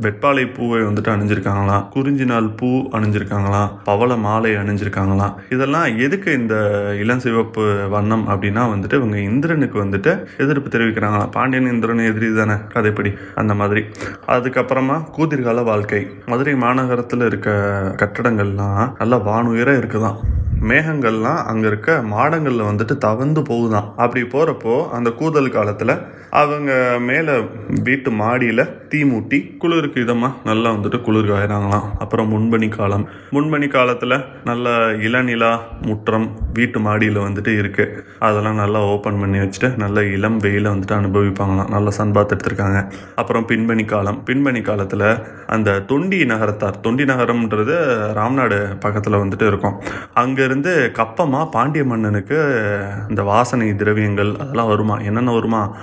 வெட்பாளை 0.00 0.14
வெட்பாலை 0.16 0.54
பூவை 0.54 0.80
வந்துட்டு 0.80 1.12
அணிஞ்சிருக்காங்களாம் 1.14 1.88
குறிஞ்சி 1.88 2.24
நாள் 2.24 2.48
பூ 2.48 2.66
அணிஞ்சிருக்காங்களாம் 2.92 3.68
பவள 3.84 4.16
மாலை 4.16 4.54
அணிஞ்சிருக்காங்களாம் 4.54 5.34
இதெல்லாம் 5.50 5.98
எதுக்கு 5.98 6.32
இந்த 6.32 6.54
இளஞ்சிவப்பு 7.02 7.88
வண்ணம் 7.88 8.28
அப்படின்னா 8.28 8.64
வந்துட்டு 8.74 8.94
இவங்க 8.94 9.18
இந்திரனுக்கு 9.18 9.84
வந்துட்டு 9.84 10.26
எதிர்ப்பு 10.38 10.78
தெரிவிக்கிறாங்களாம் 10.78 11.30
பாண்டியன் 11.30 11.72
இந்திரன் 11.72 11.98
எதிரி 11.98 12.34
தானே? 12.34 12.52
கதைப்படி. 12.52 13.12
அந்த 13.34 13.54
மாதிரி. 13.54 13.84
அதுக்கப்புறமா 14.28 15.04
கூதிர்கால 15.18 15.64
வாழ்க்கை. 15.64 16.10
மதுரை 16.26 16.54
மாநகரத்தில் 16.54 17.26
இருக்க 17.26 17.50
கட்டடங்கள்லாம் 17.96 18.92
நல்லா 18.98 19.18
வானுயர 19.18 19.70
இருக்குதான். 19.76 20.16
மேகங்கள்லாம் 20.60 21.44
அங்கே 21.44 21.66
இருக்க 21.66 22.02
மாடங்களில் 22.02 22.62
வந்துட்டு 22.62 22.98
தவந்து 22.98 23.42
போகுதான். 23.42 23.92
அப்படி 23.96 24.24
போகிறப்போ 24.24 24.88
அந்த 24.88 25.10
கூதல் 25.10 25.48
காலத்தில் 25.48 25.98
அவங்க 26.30 26.96
மேலே 27.00 27.32
வீட்டு 27.82 28.10
மாடியில் 28.10 28.88
தீ 28.88 29.02
மூட்டி 29.04 29.56
குளிருக்கு 29.56 30.00
இதமாக 30.00 30.32
நல்லா 30.44 30.70
வந்துட்டு 30.70 31.00
குளிர் 31.00 31.30
காயிறாங்களாம். 31.30 31.84
அப்புறம் 31.98 32.30
முன்பணி 32.32 32.68
காலம். 32.68 33.08
முன்பணி 33.30 33.68
காலத்தில் 33.68 34.24
நல்ல 34.44 34.68
இளநிலா 34.92 35.58
முற்றம் 35.82 36.30
வீட்டு 36.52 36.80
மாடியில் 36.80 37.18
வந்துட்டு 37.18 37.52
இருக்குது 37.62 38.02
அதெல்லாம் 38.18 38.54
நல்லா 38.54 38.80
ஓப்பன் 38.80 39.20
பண்ணி 39.20 39.38
வச்சுட்டு 39.38 39.76
நல்ல 39.76 40.04
இளம் 40.04 40.40
வெயிலை 40.40 40.70
வந்துட்டு 40.74 40.96
அனுபவிப்பாங்களாம். 41.00 41.70
நல்ல 41.70 41.90
சன் 41.90 42.12
பாத் 42.12 42.32
எடுத்திருக்காங்க. 42.32 42.92
அப்புறம் 43.14 43.46
பின்பணி 43.48 43.84
காலம். 43.84 44.22
பின்பணி 44.26 44.62
காலத்தில் 44.62 45.06
அந்த 45.46 45.80
தொண்டி 45.88 46.24
நகரத்தார் 46.26 46.80
தொண்டி 46.80 47.04
நகரம்ன்றது 47.04 47.74
ராம்நாடு 48.18 48.80
பக்கத்தில் 48.80 49.14
வந்துட்டு 49.14 49.46
இருக்கும். 49.46 49.82
அங்கேருந்து 50.14 50.92
கப்பமாக 51.00 51.50
பாண்டிய 51.50 51.84
மன்னனுக்கு 51.84 52.38
இந்த 53.08 53.22
வாசனை 53.22 53.74
திரவியங்கள் 53.74 54.36
அதெல்லாம் 54.36 54.66
வருமா? 54.66 54.98
என்னென்ன 54.98 55.32
வருமா? 55.32 55.76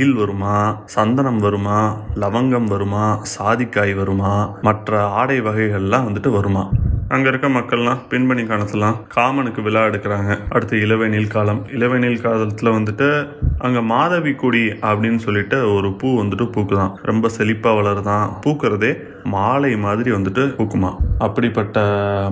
மகிழ் 0.00 0.14
வருமா 0.14 0.82
சந்தனம் 0.84 1.38
வருமா 1.38 1.96
லவங்கம் 2.14 2.64
வருமா 2.64 3.22
சாதிக்காய் 3.38 3.94
வருமா 3.94 4.58
மற்ற 4.62 5.06
ஆடை 5.06 5.40
வகைகள்லாம் 5.42 6.06
வந்துட்டு 6.08 6.30
வருமா. 6.30 6.70
அங்கே 7.08 7.28
இருக்க 7.28 7.48
மக்கள்லாம் 7.48 7.98
பின்பணி 8.10 8.42
காலத்துலாம் 8.42 8.96
காமனுக்கு 9.16 9.62
விழா 9.62 9.80
எடுக்கிறாங்க. 9.80 10.38
அடுத்து 10.48 10.76
இளவேனில் 10.76 11.26
காலம். 11.26 11.66
இளவேனில் 11.66 12.20
காலத்தில் 12.20 12.70
வந்துட்டு 12.70 13.28
அங்கே 13.58 13.80
மாதவி 13.80 14.34
கொடி 14.34 14.58
அப்படின்னு 14.58 15.16
சொல்லிட்டு 15.16 15.72
ஒரு 15.74 15.92
பூ 15.92 16.22
வந்துட்டு 16.22 16.50
பூக்குதான். 16.50 16.94
ரொம்ப 17.02 17.28
செழிப்பாக 17.38 17.80
வளருதான். 17.80 18.28
பூக்கிறதே 18.46 18.96
மாலை 19.24 19.76
மாதிரி 19.76 20.10
வந்துட்டு 20.10 20.54
பூக்குமா. 20.56 20.96
அப்படிப்பட்ட 21.18 21.80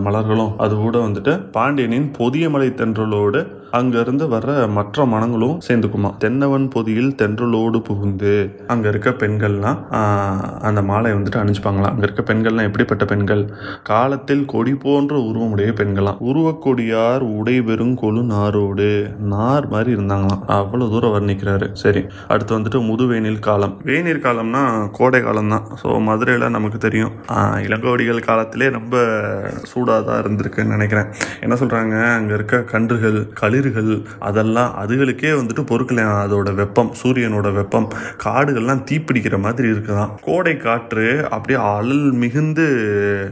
மலர்களும் 0.04 0.54
அது 0.58 0.74
கூட 0.74 0.98
வந்துட்டு 0.98 1.50
பாண்டியனின் 1.50 2.10
பொதிய 2.10 2.50
மலை 2.50 2.68
தென்றலோடு 2.68 3.56
அங்கிருந்து 3.78 4.24
வர்ற 4.32 4.50
மற்ற 4.76 5.04
மனங்களும் 5.12 5.56
சேர்ந்துக்குமா 5.66 6.10
தென்னவன் 6.24 6.66
பொதியில் 6.74 7.10
தென்றலோடு 7.20 7.78
புகுந்து 7.88 8.32
அங்க 8.72 8.86
இருக்க 8.92 9.10
பெண்கள்லாம் 9.22 9.80
அந்த 10.68 10.80
மாலை 10.90 11.10
வந்துட்டு 11.16 11.40
அணிஞ்சுப்பாங்களாம். 11.42 11.92
அங்க 11.94 12.04
இருக்க 12.06 12.22
பெண்கள்லாம் 12.30 12.68
எப்படிப்பட்ட 12.68 13.04
பெண்கள்? 13.12 13.42
காலத்தில் 13.90 14.44
கொடி 14.52 14.74
போன்ற 14.84 15.14
உருவமுடைய 15.28 15.70
பெண்களாம். 15.80 16.20
உருவக்கொடியார் 16.30 17.24
உடை 17.38 17.56
வெறும் 17.68 17.96
கொழு 18.02 18.22
நாரோடு. 18.32 18.88
நார் 19.32 19.68
மாதிரி 19.74 19.90
இருந்தாங்களாம். 19.96 20.42
அவ்வளவு 20.58 20.92
தூரம் 20.94 21.14
வர்ணிக்கிறாரு 21.16 21.68
சரி 21.82 22.02
அடுத்து 22.32 22.56
வந்துட்டு 22.56 22.80
முதுவேனில் 22.90 23.44
காலம். 23.48 23.76
வேநீர் 23.90 24.24
காலம்னா 24.26 24.62
கோடை 24.98 25.22
காலம் 25.28 25.52
தான் 25.54 25.66
ஸோ 25.82 25.98
மதுரையில் 26.08 26.54
நமக்கு 26.56 26.80
தெரியும். 26.86 27.14
இளங்கோடிகள் 27.66 28.26
காலத்திலே 28.30 28.68
ரொம்ப 28.78 28.96
சூடாக 29.70 30.00
தான் 30.08 30.20
இருந்திருக்குன்னு 30.24 30.76
நினைக்கிறேன். 30.76 31.08
என்ன 31.44 31.54
சொல்கிறாங்க 31.62 31.96
அங்கே 32.18 32.34
இருக்க 32.38 32.64
கன்றுகள் 32.74 33.18
களி 33.40 33.57
களிர்கள் 33.58 33.92
அதெல்லாம் 34.28 34.72
அதுகளுக்கே 34.82 35.30
வந்துட்டு 35.38 35.62
பொறுக்கலையாம் 35.70 36.20
அதோட 36.24 36.48
வெப்பம் 36.60 36.90
சூரியனோட 37.00 37.48
வெப்பம் 37.58 37.86
காடுகள்லாம் 38.24 38.84
தீப்பிடிக்கிற 38.90 39.36
மாதிரி 39.44 39.66
இருக்குதான். 39.72 40.12
கோடை 40.26 40.54
காற்று 40.56 41.06
அப்படியே 41.34 41.58
அழல் 41.72 42.08
மிகுந்து 42.22 42.66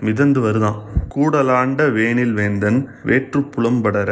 மிதந்து 0.09 0.41
வருதாம் 0.47 0.79
கூடலாண்ட 1.15 1.83
வேனில் 1.93 2.35
வேந்தன் 2.39 2.79
வேற்று 3.09 3.41
புலம்படர 3.55 4.11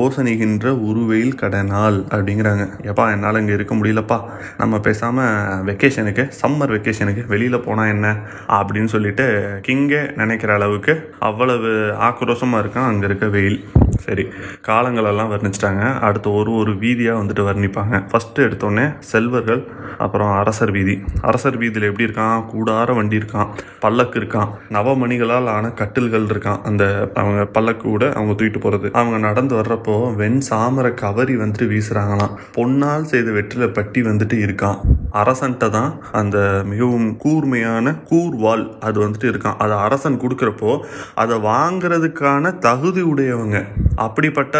ஓசனிகின்ற 0.00 0.66
உருவெயில் 0.90 1.38
கடனால் 1.42 1.98
அப்படிங்கிறாங்க. 2.14 2.64
எப்பா 2.90 3.04
என்னால் 3.14 3.40
இங்கே 3.40 3.56
இருக்க 3.58 3.74
முடியலப்பா. 3.74 4.18
நம்ம 4.60 4.80
பேசாமல் 4.86 5.64
வெக்கேஷனுக்கு 5.70 6.24
சம்மர் 6.42 6.74
வெக்கேஷனுக்கு 6.76 7.24
வெளியில் 7.32 7.64
போனால் 7.66 7.92
என்ன 7.94 8.14
அப்படின்னு 8.58 8.92
சொல்லிட்டு 8.94 9.26
கிங்கே 9.68 10.02
நினைக்கிற 10.20 10.52
அளவுக்கு 10.58 10.94
அவ்வளவு 11.30 11.72
ஆக்ரோஷமாக 12.08 12.62
இருக்கான் 12.64 12.90
அங்கே 12.92 13.06
இருக்க 13.10 13.28
வெயில். 13.36 13.60
சரி 14.06 14.24
காலங்களெல்லாம் 14.66 15.30
ஆரம்பிச்சிட்டாங்க. 15.56 15.98
அடுத்து 16.00 16.32
ஒரு 16.32 16.50
ஒரு 16.54 16.72
வீதியாக 16.72 17.20
வந்துட்டு 17.20 17.42
வர்ணிப்பாங்க. 17.48 17.94
ஃபஸ்ட்டு 18.10 18.44
எடுத்தோடனே 18.46 18.86
செல்வர்கள் 18.98 19.62
அப்புறம் 19.98 20.32
அரசர் 20.32 20.70
வீதி. 20.70 20.94
அரசர் 21.22 21.56
வீதியில் 21.56 21.88
எப்படி 21.88 22.06
இருக்கான்? 22.08 22.42
கூடார 22.52 22.94
வண்டி 22.94 23.16
இருக்கான். 23.16 23.48
பல்லக்கு 23.80 24.20
இருக்கான். 24.20 24.50
நவமணிகளால் 24.70 25.50
ஆன 25.54 25.70
கட்டில்கள் 25.80 26.26
இருக்கான். 26.34 26.60
அந்த 26.62 26.84
அவங்க 27.14 27.44
பல்லக்கு 27.44 27.84
கூட 27.88 28.12
அவங்க 28.12 28.32
தூக்கிட்டு 28.32 28.60
போகிறது 28.60 28.90
அவங்க 28.92 29.18
நடந்து 29.18 29.54
வர்றப்போ 29.56 29.96
வெண் 30.14 30.40
சாமர 30.50 30.94
கவரி 30.94 31.36
வந்துட்டு 31.36 31.66
வீசுகிறாங்களாம் 31.72 32.36
பொன்னால் 32.56 33.10
செய்த 33.12 33.30
வெற்றில 33.30 33.72
பட்டி 33.72 34.02
வந்துட்டு 34.02 34.38
இருக்கான் 34.46 34.78
அரசன்ட்ட 35.12 35.66
தான் 35.70 35.90
அந்த 36.12 36.62
மிகவும் 36.66 37.16
கூர்மையான 37.16 37.94
கூர்வாள் 38.10 38.64
அது 38.80 38.96
வந்துட்டு 39.04 39.28
இருக்கான் 39.32 39.56
அதை 39.58 39.76
அரசன் 39.76 40.20
கொடுக்குறப்போ 40.20 40.72
அதை 41.14 41.36
வாங்குறதுக்கான 41.38 42.58
தகுதி 42.58 43.02
உடையவங்க. 43.02 43.58
அப்படிப்பட்ட 43.96 44.56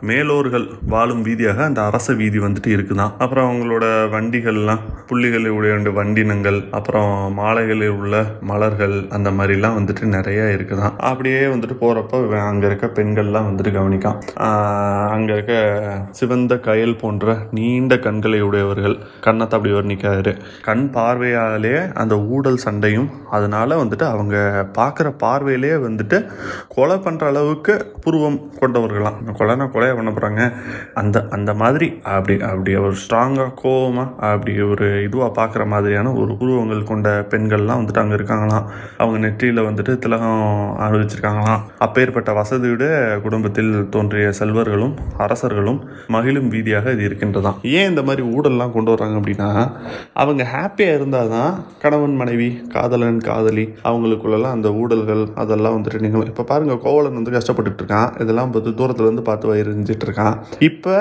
மேலோர்கள் 0.00 0.66
வாழும் 0.86 1.24
வீதியாக 1.24 1.64
அந்த 1.64 1.82
அரச 1.82 2.12
வீதி 2.12 2.38
வந்துட்டு 2.38 2.66
இருக்குதான் 2.66 3.12
அப்புறம் 3.18 3.48
அவங்களோட 3.48 3.84
வண்டிகள்லாம் 4.10 4.82
புள்ளிகளில் 5.06 5.48
உடைய 5.48 5.74
வண்டினங்கள் 5.78 6.68
அப்புறம் 6.70 7.32
மாலைகளில் 7.32 7.88
உள்ள 7.88 8.24
மலர்கள் 8.40 9.06
அந்த 9.08 9.30
மாதிரிலாம் 9.30 9.76
வந்துட்டு 9.78 10.04
நிறைய 10.06 10.42
இருக்குதான் 10.42 10.96
அப்படியே 10.96 11.44
வந்துட்டு 11.44 11.76
போகிறப்ப 11.80 12.38
அங்கே 12.38 12.66
இருக்க 12.66 12.86
பெண்கள்லாம் 12.86 13.48
வந்துட்டு 13.48 13.72
கவனிக்கான் 13.72 14.18
அங்கே 15.10 15.32
இருக்க 15.32 15.54
சிவந்த 16.10 16.54
கயல் 16.54 16.98
போன்ற 16.98 17.36
நீண்ட 17.50 17.98
கண்களை 17.98 18.40
உடையவர்கள் 18.40 18.96
கண்ணத்தை 19.20 19.56
அப்படி 19.58 19.74
வர்ணிக்காரு. 19.74 20.32
கண் 20.62 20.90
பார்வையாலே 20.94 21.92
அந்த 21.92 22.18
ஊடல் 22.18 22.56
சண்டையும் 22.56 23.08
அதனால 23.30 23.84
வந்துட்டு 23.84 24.02
அவங்க 24.02 24.66
பார்க்குற 24.78 25.14
பார்வையிலே 25.18 25.72
வந்துட்டு 25.72 26.28
கொலை 26.68 26.96
பண்ணுற 26.96 27.24
அளவுக்கு 27.24 27.92
புருவம் 28.00 28.50
கொண்டவர்களாம். 28.60 29.18
கொலைனா 29.38 29.66
கொலையை 29.78 29.96
பண்ண 30.00 30.12
போகிறாங்க 30.18 30.42
அந்த 31.02 31.16
அந்த 31.38 31.50
மாதிரி 31.62 31.90
அப்படி 32.16 32.36
அப்படி 32.50 32.76
ஒரு 32.84 32.96
ஸ்ட்ராங்காக 33.04 33.50
கோவமாக 33.62 34.30
அப்படி 34.32 34.52
ஒரு 34.72 34.86
இதுவாக 35.06 35.30
பார்க்குற 35.40 35.62
மாதிரியான 35.72 36.12
ஒரு 36.20 36.32
உருவங்கள் 36.42 36.88
கொண்ட 36.90 37.08
பெண்கள்லாம் 37.32 37.80
வந்துட்டு 37.80 38.02
அங்கே 38.02 38.16
இருக்காங்களாம். 38.18 38.64
அவங்க 39.02 39.18
நெற்றியில் 39.24 39.60
வந்துட்டு 39.66 39.92
திலகம் 40.04 40.42
அனுபவிச்சிருக்காங்களாம் 40.84 41.62
அப்பேற்பட்ட 41.84 42.30
வசதியோட 42.38 42.84
குடும்பத்தில் 43.24 43.70
தோன்றிய 43.94 44.30
செல்வர்களும் 44.40 44.94
அரசர்களும் 45.24 45.78
மகிழும் 46.14 46.48
வீதியாக 46.54 46.92
இது 46.96 47.04
இருக்கின்றதாம். 47.08 47.58
ஏன் 47.78 47.88
இந்த 47.92 48.02
மாதிரி 48.08 48.22
ஊழல்லாம் 48.34 48.74
கொண்டு 48.76 48.92
வர்றாங்க 48.94 49.16
அப்படின்னா 49.20 49.48
அவங்க 50.22 50.42
ஹாப்பியாக 50.54 50.98
இருந்தால் 50.98 51.32
தான் 51.34 51.52
கணவன் 51.84 52.16
மனைவி 52.22 52.48
காதலன் 52.74 53.20
காதலி 53.28 53.66
அவங்களுக்குள்ளெல்லாம் 53.90 54.56
அந்த 54.58 54.70
ஊழல்கள் 54.80 55.24
அதெல்லாம் 55.44 55.76
வந்துட்டு 55.76 56.04
நீங்கள் 56.06 56.26
இப்போ 56.32 56.46
பாருங்கள் 56.52 56.82
கோவலன் 56.86 57.18
வந்து 57.20 57.36
கஷ்டப்பட்டுட்டு 57.38 57.82
இருக்கான். 57.82 58.10
இதெல்லாம் 58.24 58.52
பார்த்து 58.54 58.76
தூரத்துலேருந்து 58.80 59.26
பார்த்து 59.30 59.50
வயிறு 59.50 59.67
தெரிஞ்சிட்ருக்கான். 59.68 60.36
இப்போ 60.58 60.96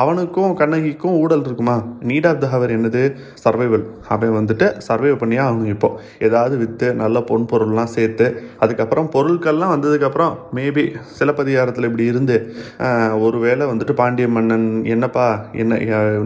அவனுக்கும் 0.00 0.56
கண்ணகிக்கும் 0.60 1.16
ஊடல் 1.22 1.44
இருக்குமா? 1.46 1.76
நீட் 2.08 2.26
ஆஃப் 2.30 2.40
த 2.42 2.48
ஹவர் 2.52 2.72
என்னது? 2.76 3.02
சர்வைவல் 3.44 3.84
அவன் 4.14 4.34
வந்துட்டு 4.38 4.66
சர்வைவ் 4.88 5.20
பண்ணியே 5.22 5.40
ஆகணும் 5.46 5.72
இப்போ. 5.74 5.88
ஏதாவது 6.26 6.54
விற்று 6.62 6.88
நல்ல 7.00 7.16
பொன் 7.28 7.46
பொருள்லாம் 7.52 7.90
சேர்த்து 7.96 8.26
அதுக்கப்புறம் 8.64 9.08
பொருட்கள்லாம் 9.14 9.72
வந்ததுக்கப்புறம் 9.74 10.32
மேபி 10.56 10.84
சிலப்பதிகாரத்தில் 11.18 11.88
இப்படி 11.88 12.06
இருந்து 12.12 12.36
ஒரு 13.26 13.38
வேளை 13.44 13.64
வந்துட்டு 13.70 13.94
பாண்டிய 14.00 14.28
மன்னன் 14.36 14.66
என்னப்பா 14.94 15.26
என்ன 15.62 15.78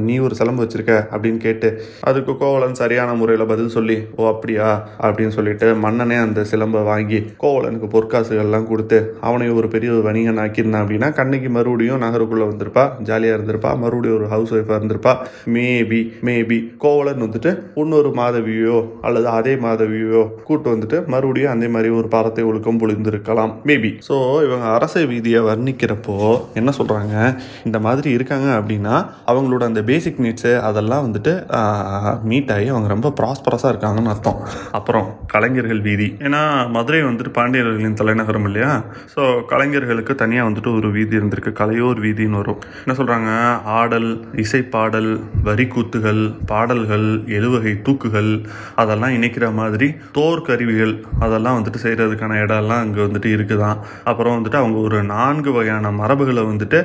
நீ 0.08 0.16
ஒரு 0.26 0.34
சிலம்பு 0.40 0.62
வச்சிருக்க? 0.64 0.94
அப்படின்னு 1.14 1.40
கேட்டு 1.46 1.68
அதுக்கு 2.10 2.32
கோவலன் 2.42 2.78
சரியான 2.82 3.14
முறையில் 3.20 3.50
பதில் 3.52 3.74
சொல்லி 3.76 3.96
ஓ 4.20 4.28
அப்படியா? 4.32 4.68
அப்படின்னு 5.06 5.36
சொல்லிட்டு 5.38 5.68
மன்னனே 5.84 6.18
அந்த 6.26 6.40
சிலம்பை 6.52 6.82
வாங்கி 6.90 7.20
கோவலனுக்கு 7.44 7.88
பொற்காசுகள்லாம் 7.96 8.68
கொடுத்து 8.70 8.98
அவனையும் 9.28 9.58
ஒரு 9.60 9.68
பெரிய 9.74 9.92
வணிகன் 10.08 10.42
ஆக்கியிருந்தான் 10.44 10.84
அப்படின்னா 10.84 11.10
கண்ணகி 11.20 11.50
மறுபடியும் 11.56 12.02
நகருக்குள்ளே 12.04 12.46
வந்திருப்பா 12.50 12.84
ஜாலியாக 13.10 13.36
இருந்திருப்பா. 13.38 13.63
மறுபடியும் 13.82 14.18
ஒரு 14.18 14.28
ஹவுஸ் 14.34 14.52
ஒய்ஃபாக 14.56 14.78
இருந்திருப்பா. 14.78 15.14
மேபி 15.56 16.00
மேபி 16.28 16.58
கோவலன் 16.84 17.24
வந்துட்டு 17.26 17.52
இன்னொரு 17.82 18.12
மாதவியோ 18.20 18.78
அல்லது 19.08 19.28
அதே 19.38 19.54
மாதவியோ 19.66 20.22
கூட்டு 20.48 20.68
வந்துட்டு 20.74 21.00
மறுபடியும் 21.14 21.52
அதே 21.54 21.70
மாதிரி 21.74 21.90
ஒரு 22.00 22.08
பாரத்தை 22.14 22.44
ஒழுக்கம் 22.50 22.80
பொழிந்திருக்கலாம். 22.82 23.52
மேபி 23.70 23.92
ஸோ 24.08 24.16
இவங்க 24.46 24.66
அரச 24.76 25.04
வீதியை 25.12 25.42
வர்ணிக்கிறப்போ 25.50 26.16
என்ன 26.60 26.72
சொல்கிறாங்க 26.78 27.14
இந்த 27.68 27.78
மாதிரி 27.86 28.10
இருக்காங்க 28.18 28.48
அப்படின்னா 28.58 28.94
அவங்களோட 29.32 29.62
அந்த 29.70 29.82
பேசிக் 29.90 30.22
நீட்ஸு 30.24 30.52
அதெல்லாம் 30.68 31.04
வந்துட்டு 31.06 31.32
மீட் 32.30 32.52
ஆகி 32.56 32.68
அவங்க 32.74 32.88
ரொம்ப 32.94 33.08
ப்ராஸ்பரஸாக 33.20 33.72
இருக்காங்கன்னு 33.72 34.12
அர்த்தம். 34.12 34.38
அப்புறம் 34.78 35.06
கலைஞர்கள் 35.34 35.82
வீதி. 35.86 36.08
ஏன்னா 36.26 36.40
மதுரை 36.76 37.00
வந்துட்டு 37.08 37.32
பாண்டியர்களின் 37.38 37.98
தலைநகரம் 38.00 38.46
இல்லையா? 38.48 38.70
ஸோ 39.14 39.22
கலைஞர்களுக்கு 39.52 40.14
தனியாக 40.22 40.48
வந்துட்டு 40.48 40.70
ஒரு 40.78 40.88
வீதி 40.96 41.14
இருந்திருக்கு. 41.20 41.52
கலையோர் 41.60 42.00
வீதின்னு 42.06 42.40
வரும். 42.42 42.60
என்ன 42.84 42.96
சொல்கிறாங்க 43.00 43.30
ஆடல் 43.78 44.08
இசைப்பாடல் 44.42 45.10
வரிக்கூத்துகள் 45.44 46.22
பாடல்கள் 46.46 47.06
எழுவகை 47.36 47.72
தூக்குகள் 47.86 48.30
அதெல்லாம் 48.74 49.14
இணைக்கிற 49.16 49.52
மாதிரி 49.52 49.88
தோர் 50.12 50.42
கருவிகள் 50.42 50.94
அதெல்லாம் 51.18 51.58
வந்துட்டு 51.58 51.82
செய்கிறதுக்கான 51.82 52.38
இடம்லாம் 52.44 52.82
அங்கே 52.84 53.00
வந்துட்டு 53.00 53.30
இருக்குதான். 53.36 53.78
அப்புறம் 54.04 54.36
வந்துட்டு 54.36 54.60
அவங்க 54.62 54.78
ஒரு 54.78 55.02
நான்கு 55.02 55.52
வகையான 55.52 55.90
மரபுகளை 55.90 56.44
வந்துட்டு 56.50 56.80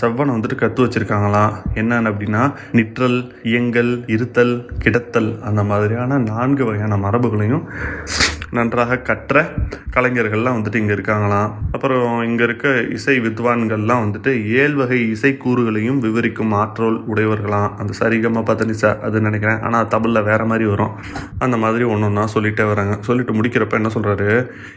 செவ்வனை 0.00 0.34
வந்துட்டு 0.36 0.54
கற்று 0.54 0.86
வச்சுருக்காங்களாம். 0.86 1.54
என்னென்னு 1.74 2.12
அப்படின்னா 2.12 2.42
நிற்றல் 2.72 3.18
இயங்கல் 3.42 3.92
இருத்தல் 4.06 4.54
கிடத்தல் 4.84 5.30
அந்த 5.48 5.62
மாதிரியான 5.70 6.18
நான்கு 6.32 6.64
வகையான 6.64 6.96
மரபுகளையும் 6.96 7.64
நன்றாக 8.56 8.98
கற்ற 9.08 9.42
கலைஞர்கள்லாம் 9.94 10.56
வந்துட்டு 10.56 10.80
இங்கே 10.82 10.94
இருக்காங்களாம். 10.94 11.50
அப்புறம் 11.72 12.22
இங்கே 12.28 12.44
இருக்க 12.44 12.68
இசை 12.96 13.16
வித்வான்கள்லாம் 13.20 14.02
வந்துட்டு 14.04 14.32
ஏழு 14.62 14.74
வகை 14.80 14.98
இசை 15.08 15.32
கூறுகளையும் 15.44 15.98
விவரிக்கும் 15.98 16.52
ஆற்றல் 16.52 16.98
உடையவர்களாம். 17.12 17.70
அந்த 17.80 17.92
சரிகம 18.00 18.42
பத்தனிசா 18.50 18.90
அது 19.08 19.20
நினைக்கிறேன். 19.20 19.60
ஆனால் 19.60 19.88
தமிழில் 19.88 20.22
வேற 20.22 20.44
மாதிரி 20.44 20.64
வரும். 20.64 20.94
அந்த 21.38 21.56
மாதிரி 21.56 21.84
ஒன்று 21.84 22.08
ஒன்றா 22.10 22.24
சொல்லிட்டே 22.34 22.66
வராங்க. 22.72 22.96
சொல்லிட்டு 23.08 23.32
முடிக்கிறப்ப 23.38 23.80
என்ன 23.80 23.92
சொல்கிறாரு 23.94 24.28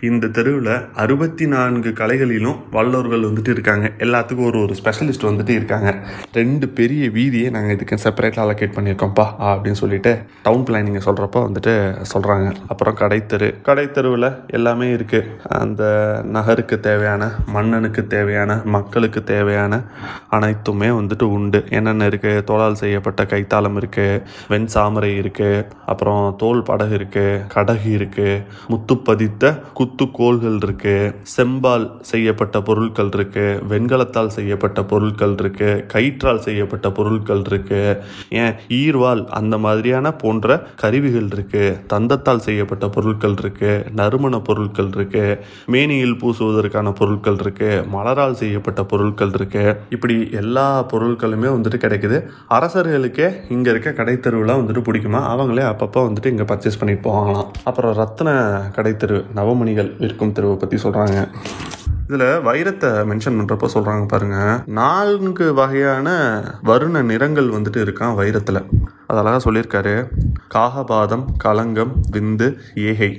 இந்த 0.09 0.27
தெருவில் 0.27 0.73
அறுபத்தி 1.03 1.47
நான்கு 1.47 1.89
கலைகளிலும் 2.01 2.59
வல்லவர்கள் 2.71 3.27
வந்துட்டு 3.29 3.49
இருக்காங்க. 3.49 3.91
எல்லாத்துக்கும் 3.97 4.49
ஒரு 4.51 4.59
ஒரு 4.65 4.75
ஸ்பெஷலிஸ்ட் 4.81 5.27
வந்துட்டு 5.31 5.53
இருக்காங்க. 5.59 5.89
ரெண்டு 6.33 6.67
பெரிய 6.79 7.09
வீதியை 7.09 7.49
நாங்கள் 7.49 7.75
இதுக்கு 7.75 8.01
செப்பரேட்டாக 8.05 8.45
அலோகேட் 8.45 8.75
பண்ணியிருக்கோம்ப்பா 8.77 9.27
அப்படின்னு 9.51 9.81
சொல்லிட்டு 9.83 10.13
டவுன் 10.43 10.65
பிளானிங்கை 10.69 11.03
சொல்கிறப்ப 11.09 11.41
வந்துட்டு 11.47 11.75
சொல்கிறாங்க 12.13 12.47
அப்புறம் 12.67 12.97
கடைத்தெரு 13.01 13.49
கடைத்தெருவில் 13.65 14.27
எல்லாமே 14.47 14.87
இருக்குது 14.93 15.29
அந்த 15.57 15.83
நகருக்கு 16.31 16.77
தேவையான 16.79 17.23
மன்னனுக்கு 17.47 18.01
தேவையான 18.07 18.51
மக்களுக்கு 18.65 19.21
தேவையான 19.23 19.73
அனைத்துமே 20.29 20.89
வந்துட்டு 20.89 21.25
உண்டு. 21.29 21.59
என்னென்ன 21.69 22.07
இருக்குது 22.07 22.43
தோளால் 22.43 22.79
செய்யப்பட்ட 22.81 23.23
கைத்தாளம் 23.25 23.77
இருக்குது 23.77 24.21
வெண் 24.47 24.67
சாமரை 24.73 25.11
இருக்குது 25.15 25.63
அப்புறம் 25.85 26.23
தோல் 26.37 26.63
படகு 26.63 26.95
இருக்குது 26.97 27.39
கடகு 27.47 27.89
இருக்குது 27.89 28.41
முத்து 28.67 28.97
பதித்த 29.03 29.53
குத்துக்கோள்கள் 29.73 30.59
இருக்குது 30.59 31.13
செம்பால் 31.35 31.87
செய்யப்பட்ட 32.01 32.61
பொருட்கள் 32.61 33.13
இருக்குது 33.13 33.59
வெண்கலத்தால் 33.67 34.35
செய்யப்பட்ட 34.37 34.79
பொருட்கள் 34.83 35.37
இருக்குது 35.37 35.81
கயிற்றால் 35.87 36.43
செய்யப்பட்ட 36.43 36.87
பொருட்கள் 36.91 37.43
இருக்குது 37.43 37.97
ஏன் 38.35 38.53
ஈர்வால் 38.73 39.23
அந்த 39.33 39.55
மாதிரியான 39.57 40.15
போன்ற 40.17 40.59
கருவிகள் 40.75 41.31
இருக்குது 41.33 41.77
தந்தத்தால் 41.87 42.45
செய்யப்பட்ட 42.45 42.85
பொருட்கள் 42.89 43.37
இருக்குது 43.37 43.51
நறுமண 43.99 44.39
பொருட்கள் 44.47 44.89
இருக்குது 44.97 45.37
மேனியில் 45.73 46.17
பூசுவதற்கான 46.21 46.93
பொருட்கள் 46.99 47.39
இருக்குது 47.43 47.83
மலரால் 47.95 48.39
செய்யப்பட்ட 48.41 48.83
பொருட்கள் 48.91 49.33
இருக்குது 49.37 49.75
இப்படி 49.97 50.17
எல்லா 50.41 50.67
பொருட்களுமே 50.93 51.49
வந்துட்டு 51.55 51.79
கிடைக்குது. 51.85 52.19
அரசர்களுக்கே 52.57 53.29
இங்கே 53.55 53.71
இருக்க 53.73 53.95
கடைத்தெருவுலாம் 53.99 54.61
வந்துட்டு 54.61 54.85
பிடிக்குமா? 54.89 55.21
அவங்களே 55.33 55.65
அப்பப்போ 55.71 56.03
வந்துட்டு 56.09 56.33
இங்கே 56.35 56.47
பர்ச்சேஸ் 56.51 56.79
பண்ணிட்டு 56.81 57.05
போவாங்களாம். 57.07 57.49
அப்புறம் 57.71 57.95
ரத்ன 58.01 58.29
கடைத்தெரு 58.77 59.19
நவமணிகள் 59.39 59.91
விற்கும் 60.03 60.35
தெருவை 60.39 60.57
பற்றி 60.63 60.79
சொல்கிறாங்க 60.85 61.19
இதில் 62.07 62.25
வைரத்தை 62.47 62.89
மென்ஷன் 63.09 63.37
பண்ணுறப்ப 63.37 63.67
சொல்கிறாங்க 63.75 64.05
பாருங்க. 64.13 64.37
நான்கு 64.79 65.45
வகையான 65.59 66.07
வருண 66.69 67.01
நிறங்கள் 67.11 67.53
வந்துட்டு 67.55 67.79
இருக்கான் 67.85 68.17
வைரத்தில். 68.19 68.61
அதெல்லாம் 69.13 69.41
சொல்லியிருக்காரு. 69.43 69.95
காகபாதம் 70.53 71.25
கலங்கம் 71.43 71.91
விந்து 72.11 72.57
ஏகை. 72.75 73.09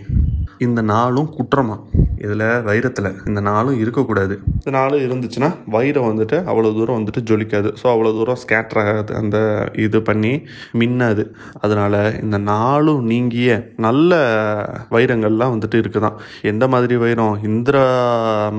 இந்த 0.66 0.80
நாளும் 0.92 1.30
குற்றமா? 1.38 1.76
இதில் 2.24 2.44
வைரத்தில் 2.66 3.08
இந்த 3.28 3.40
நாளும் 3.48 3.78
இருக்கக்கூடாது. 3.78 4.34
இந்த 4.58 4.70
நாளும் 4.70 5.02
இருந்துச்சுன்னா 5.06 5.48
வைரம் 5.66 6.06
வந்துட்டு 6.10 6.36
அவ்வளோ 6.50 6.70
தூரம் 6.76 6.98
வந்துட்டு 6.98 7.22
ஜொலிக்காது. 7.30 7.68
ஸோ 7.80 7.86
அவ்வளோ 7.94 8.12
தூரம் 8.18 8.38
ஸ்கேட்டர் 8.42 8.80
ஆகாது. 8.82 9.12
அந்த 9.20 9.36
இது 9.84 9.98
பண்ணி 10.02 10.32
மின்னாது. 10.80 11.24
அதனால் 11.60 11.98
இந்த 12.22 12.38
நாளும் 12.52 13.02
நீங்கிய 13.04 13.50
நல்ல 13.86 14.12
வைரங்கள்லாம் 14.90 15.54
வந்துட்டு 15.56 15.80
இருக்குதான். 15.82 16.16
எந்த 16.52 16.64
மாதிரி 16.74 16.96
வைரம்? 17.04 17.36
இந்திரா 17.50 17.84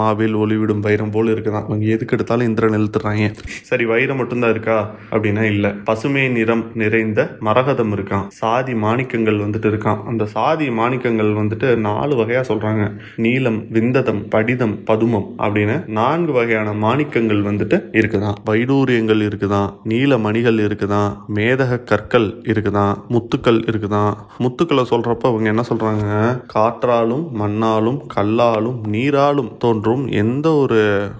மாவில் 0.01 0.35
ஒளிவிடும் 0.43 0.85
வைரம் 0.87 1.13
போல் 1.15 1.33
இருக்குதான். 1.35 1.67
அவங்க 1.69 1.87
எதுக்கு 1.95 2.15
எடுத்தாலும் 2.17 2.47
இந்திரன் 2.47 2.77
இழுத்துறாங்க. 2.79 3.31
சரி 3.71 3.87
வைரம் 3.93 4.21
மட்டும்தான் 4.21 4.53
இருக்கா? 4.57 4.77
அப்படின்னா 5.11 5.45
இல்லை. 5.53 5.71
பசுமை 5.89 6.25
நிறம் 6.37 6.65
நிறைந்த 6.83 7.21
மரகதம் 7.47 7.93
இருக்கான் 7.97 8.25
சாதி 8.41 8.73
மாணிக்கங்கள் 8.85 9.41
வந்துட்டு 9.45 9.69
இருக்கான் 9.71 10.01
அந்த 10.11 10.23
சாதி 10.35 10.69
மாணிக்கங்கள் 10.79 11.31
வந்துட்டு 11.41 11.67
நாலு 11.95 12.15
வகையாக 12.15 12.53
சொல்கிறாங்க 12.53 12.83
நீலம் 13.15 13.59
விந்ததம் 13.69 14.21
படிதம் 14.27 14.75
பதுமம் 14.91 15.27
அப்படின்னு 15.37 15.77
நான்கு 15.87 16.31
வகையான 16.31 16.73
மாணிக்கங்கள் 16.85 17.41
வந்துட்டு 17.49 17.79
இருக்குதான் 17.99 18.39
வைடூரியங்கள் 18.49 19.21
இருக்குதான் 19.27 19.69
நீல 19.83 20.17
மணிகள் 20.17 20.59
இருக்குதான் 20.67 21.11
மேதக 21.35 21.81
கற்கள் 21.83 22.27
இருக்குதான் 22.51 22.93
முத்துக்கள் 23.09 23.59
இருக்குதான் 23.71 24.13
முத்துக்களை 24.39 24.83
சொல்கிறப்ப 24.91 25.29
அவங்க 25.29 25.47
என்ன 25.53 25.63
சொல்கிறாங்க 25.69 26.07
காற்றாலும் 26.47 27.25
மண்ணாலும் 27.41 27.99
கல்லாலும் 28.15 28.79
நீராலும் 28.91 29.51
தோன்றும் 29.57 30.03
எந்த 30.07 30.47
ஒரு 30.55 30.79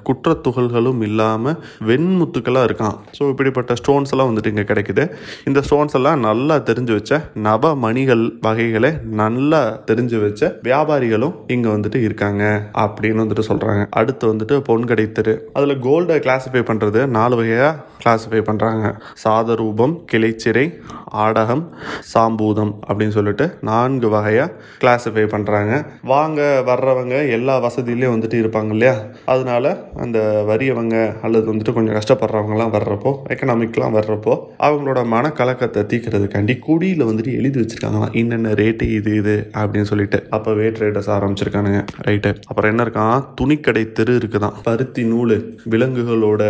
குற்றத்துகள்களும் 0.09 1.01
இல்லாமல் 1.01 1.57
வெண்முத்துக்களாக 1.87 2.67
இருக்கான். 2.69 2.95
ஸோ 3.19 3.29
இப்படிப்பட்ட 3.29 3.73
ஸ்டோன்ஸ் 3.73 4.11
எல்லாம் 4.11 4.29
வந்துட்டு 4.29 4.47
இங்கே 4.47 4.61
கிடைக்குது. 4.61 5.03
இந்த 5.45 5.61
ஸ்டோன்ஸ் 5.69 5.93
எல்லாம் 5.93 6.19
நல்லா 6.19 6.55
தெரிஞ்சு 6.69 6.91
வச்ச 6.91 7.19
நவ 7.43 7.73
மணிகள் 7.75 8.23
வகைகளை 8.41 8.91
நல்லா 9.21 9.61
தெரிஞ்சு 9.91 10.21
வச்ச 10.21 10.54
வியாபாரிகளும் 10.63 11.33
இங்க 11.47 11.69
வந்துட்டு 11.69 11.95
இருக்காங்க 11.95 12.69
அப்படின்னு 12.77 13.21
வந்துட்டு 13.23 13.43
சொல்றாங்க. 13.47 13.85
அடுத்து 13.89 14.33
வந்துட்டு 14.33 14.63
பொன்கடை 14.69 15.11
தெரு. 15.11 15.49
அதுல 15.53 15.73
கோல்டை 15.73 16.17
கிளாஸிஃபை 16.19 16.63
பண்றது 16.71 17.05
நாலு 17.05 17.43
வகையா 17.43 17.75
கிளாஸிஃபை 18.05 18.41
பண்றாங்க. 18.41 18.95
சாதரூபம் 19.23 19.95
கிளைச்சிறை 20.11 20.73
ஆடகம் 21.13 21.63
சாம்பூதம் 22.13 22.73
அப்படின்னு 22.87 23.09
சொல்லிட்டு 23.09 23.57
நான்கு 23.61 24.09
வகையா 24.09 24.51
கிளாஸிஃபை 24.83 25.27
பண்றாங்க. 25.27 25.85
வாங்க 26.03 26.63
வர்றவங்க 26.65 27.29
எல்லா 27.29 27.63
வசதியிலையும் 27.63 28.15
வந்துட்டு 28.15 28.41
இருப்பாங்க 28.43 28.69
இல்லையா? 28.69 28.95
அதனால 29.25 29.89
அந்த 29.95 30.43
வரியவங்க 30.47 31.21
அல்லது 31.21 31.53
வந்துட்டு 31.53 31.73
கொஞ்சம் 31.73 31.95
கஷ்டப்படுறவங்கலாம் 31.95 32.73
வர்றப்போ 32.75 33.13
எக்கனாமிக்லாம் 33.29 33.95
வர்றப்போ 33.97 34.33
அவங்களோட 34.59 34.99
மனக்கலக்கத்தை 35.05 35.83
தீக்கிறதுக்காண்டி 35.91 36.59
குடியில் 36.59 37.05
வந்துட்டு 37.05 37.31
எழுதி 37.37 37.59
வச்சிருக்காங்களாம். 37.61 38.11
என்னென்ன 38.11 38.49
ரேட்டு 38.49 38.81
இது 38.81 39.15
இது 39.15 39.49
அப்படின்னு 39.53 39.81
சொல்லிட்டு. 39.81 40.23
அப்போவே 40.45 40.67
ட்ரேடர்ஸ் 40.77 41.11
ஆரம்பிச்சிருக்கானுங்க. 41.17 41.85
ரைட்டு 42.07 42.35
அப்புறம் 42.47 42.77
என்ன 42.77 42.83
இருக்கான் 42.83 43.23
துணிக்கடை 43.41 43.91
தெரு 43.91 44.13
இருக்குதான். 44.13 44.53
பருத்தி 44.63 45.03
நூல் 45.03 45.57
விலங்குகளோட 45.69 46.41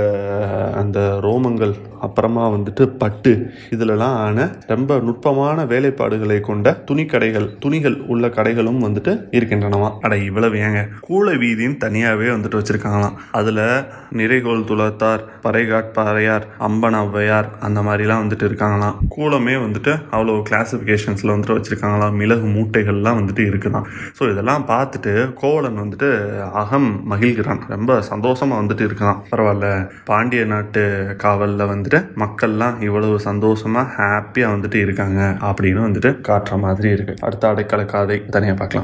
அந்த 0.73 1.19
ரோமங்கள் 1.21 1.73
அப்புறமா 1.99 2.49
வந்துட்டு 2.49 2.86
பட்டு 2.97 3.49
இதுலலாம் 3.71 3.99
ஆன 3.99 4.58
ரொம்ப 4.67 4.99
நுட்பமான 4.99 5.63
வேலைப்பாடுகளை 5.65 6.39
கொண்ட 6.39 6.84
துணிக்கடைகள் 6.91 7.58
துணிகள் 7.60 7.97
உள்ள 8.08 8.27
கடைகளும் 8.27 8.84
வந்துட்டு 8.84 9.23
இருக்கின்றனவா? 9.31 9.91
அட 10.01 10.17
இவ்வளவு 10.17 10.55
ஏங்க. 10.55 10.88
கூளை 11.10 11.36
வீதின்னு 11.36 11.77
தனியாகவே 11.77 12.27
வந்துட்டு 12.27 12.62
வச்சிருக்காங்களாம். 12.62 13.13
அதில் 13.31 13.84
நிறைகோல் 14.12 14.63
துளத்தார் 14.63 15.23
பறைகாட்பாறையார் 15.43 16.41
அம்பன் 16.60 16.95
ஔவையார் 16.95 17.49
அந்த 17.60 17.81
மாதிரிலாம் 17.81 18.23
வந்துட்டு 18.23 18.45
இருக்காங்களாம். 18.49 18.95
கூலமே 19.17 19.55
வந்துட்டு 19.55 20.01
அவ்வளோ 20.12 20.43
கிளாசிஃபிகேஷன்ஸில் 20.49 21.34
வந்துட்டு 21.36 21.62
வச்சுருக்காங்களாம். 21.62 22.12
மிளகு 22.12 22.47
மூட்டைகள்லாம் 22.47 23.19
வந்துட்டு 23.19 23.43
இருக்குதான். 23.45 23.84
ஸோ 24.19 24.31
இதெல்லாம் 24.31 24.65
பார்த்துட்டு 24.67 25.33
கோவலன் 25.33 25.81
வந்துட்டு 25.83 26.09
அகம் 26.51 26.89
மகிழ்கிறான். 27.11 27.61
ரொம்ப 27.67 28.01
சந்தோஷமாக 28.01 28.61
வந்துட்டு 28.61 28.85
இருக்கான். 28.87 29.17
பரவாயில்ல. 29.31 29.89
பாண்டிய 30.05 30.45
நாட்டு 30.45 30.83
காவலில் 31.17 31.69
வந்துட்டு 31.73 32.01
மக்கள்லாம் 32.23 32.81
இவ்வளவு 32.81 33.19
சந்தோஷமாக 33.19 33.91
ஹாப்பியாக 33.97 34.53
வந்துட்டு 34.55 34.75
இருக்காங்க 34.75 35.21
அப்படின்னு 35.41 35.81
வந்துட்டு 35.87 36.11
காட்டுற 36.29 36.59
மாதிரி 36.59 36.89
இருக்கு. 36.89 37.15
அடுத்த 37.21 37.53
அடைக்கல 37.53 37.85
காதை 37.85 38.25
தனியாக 38.25 38.57
பார்க்கலாம். 38.57 38.83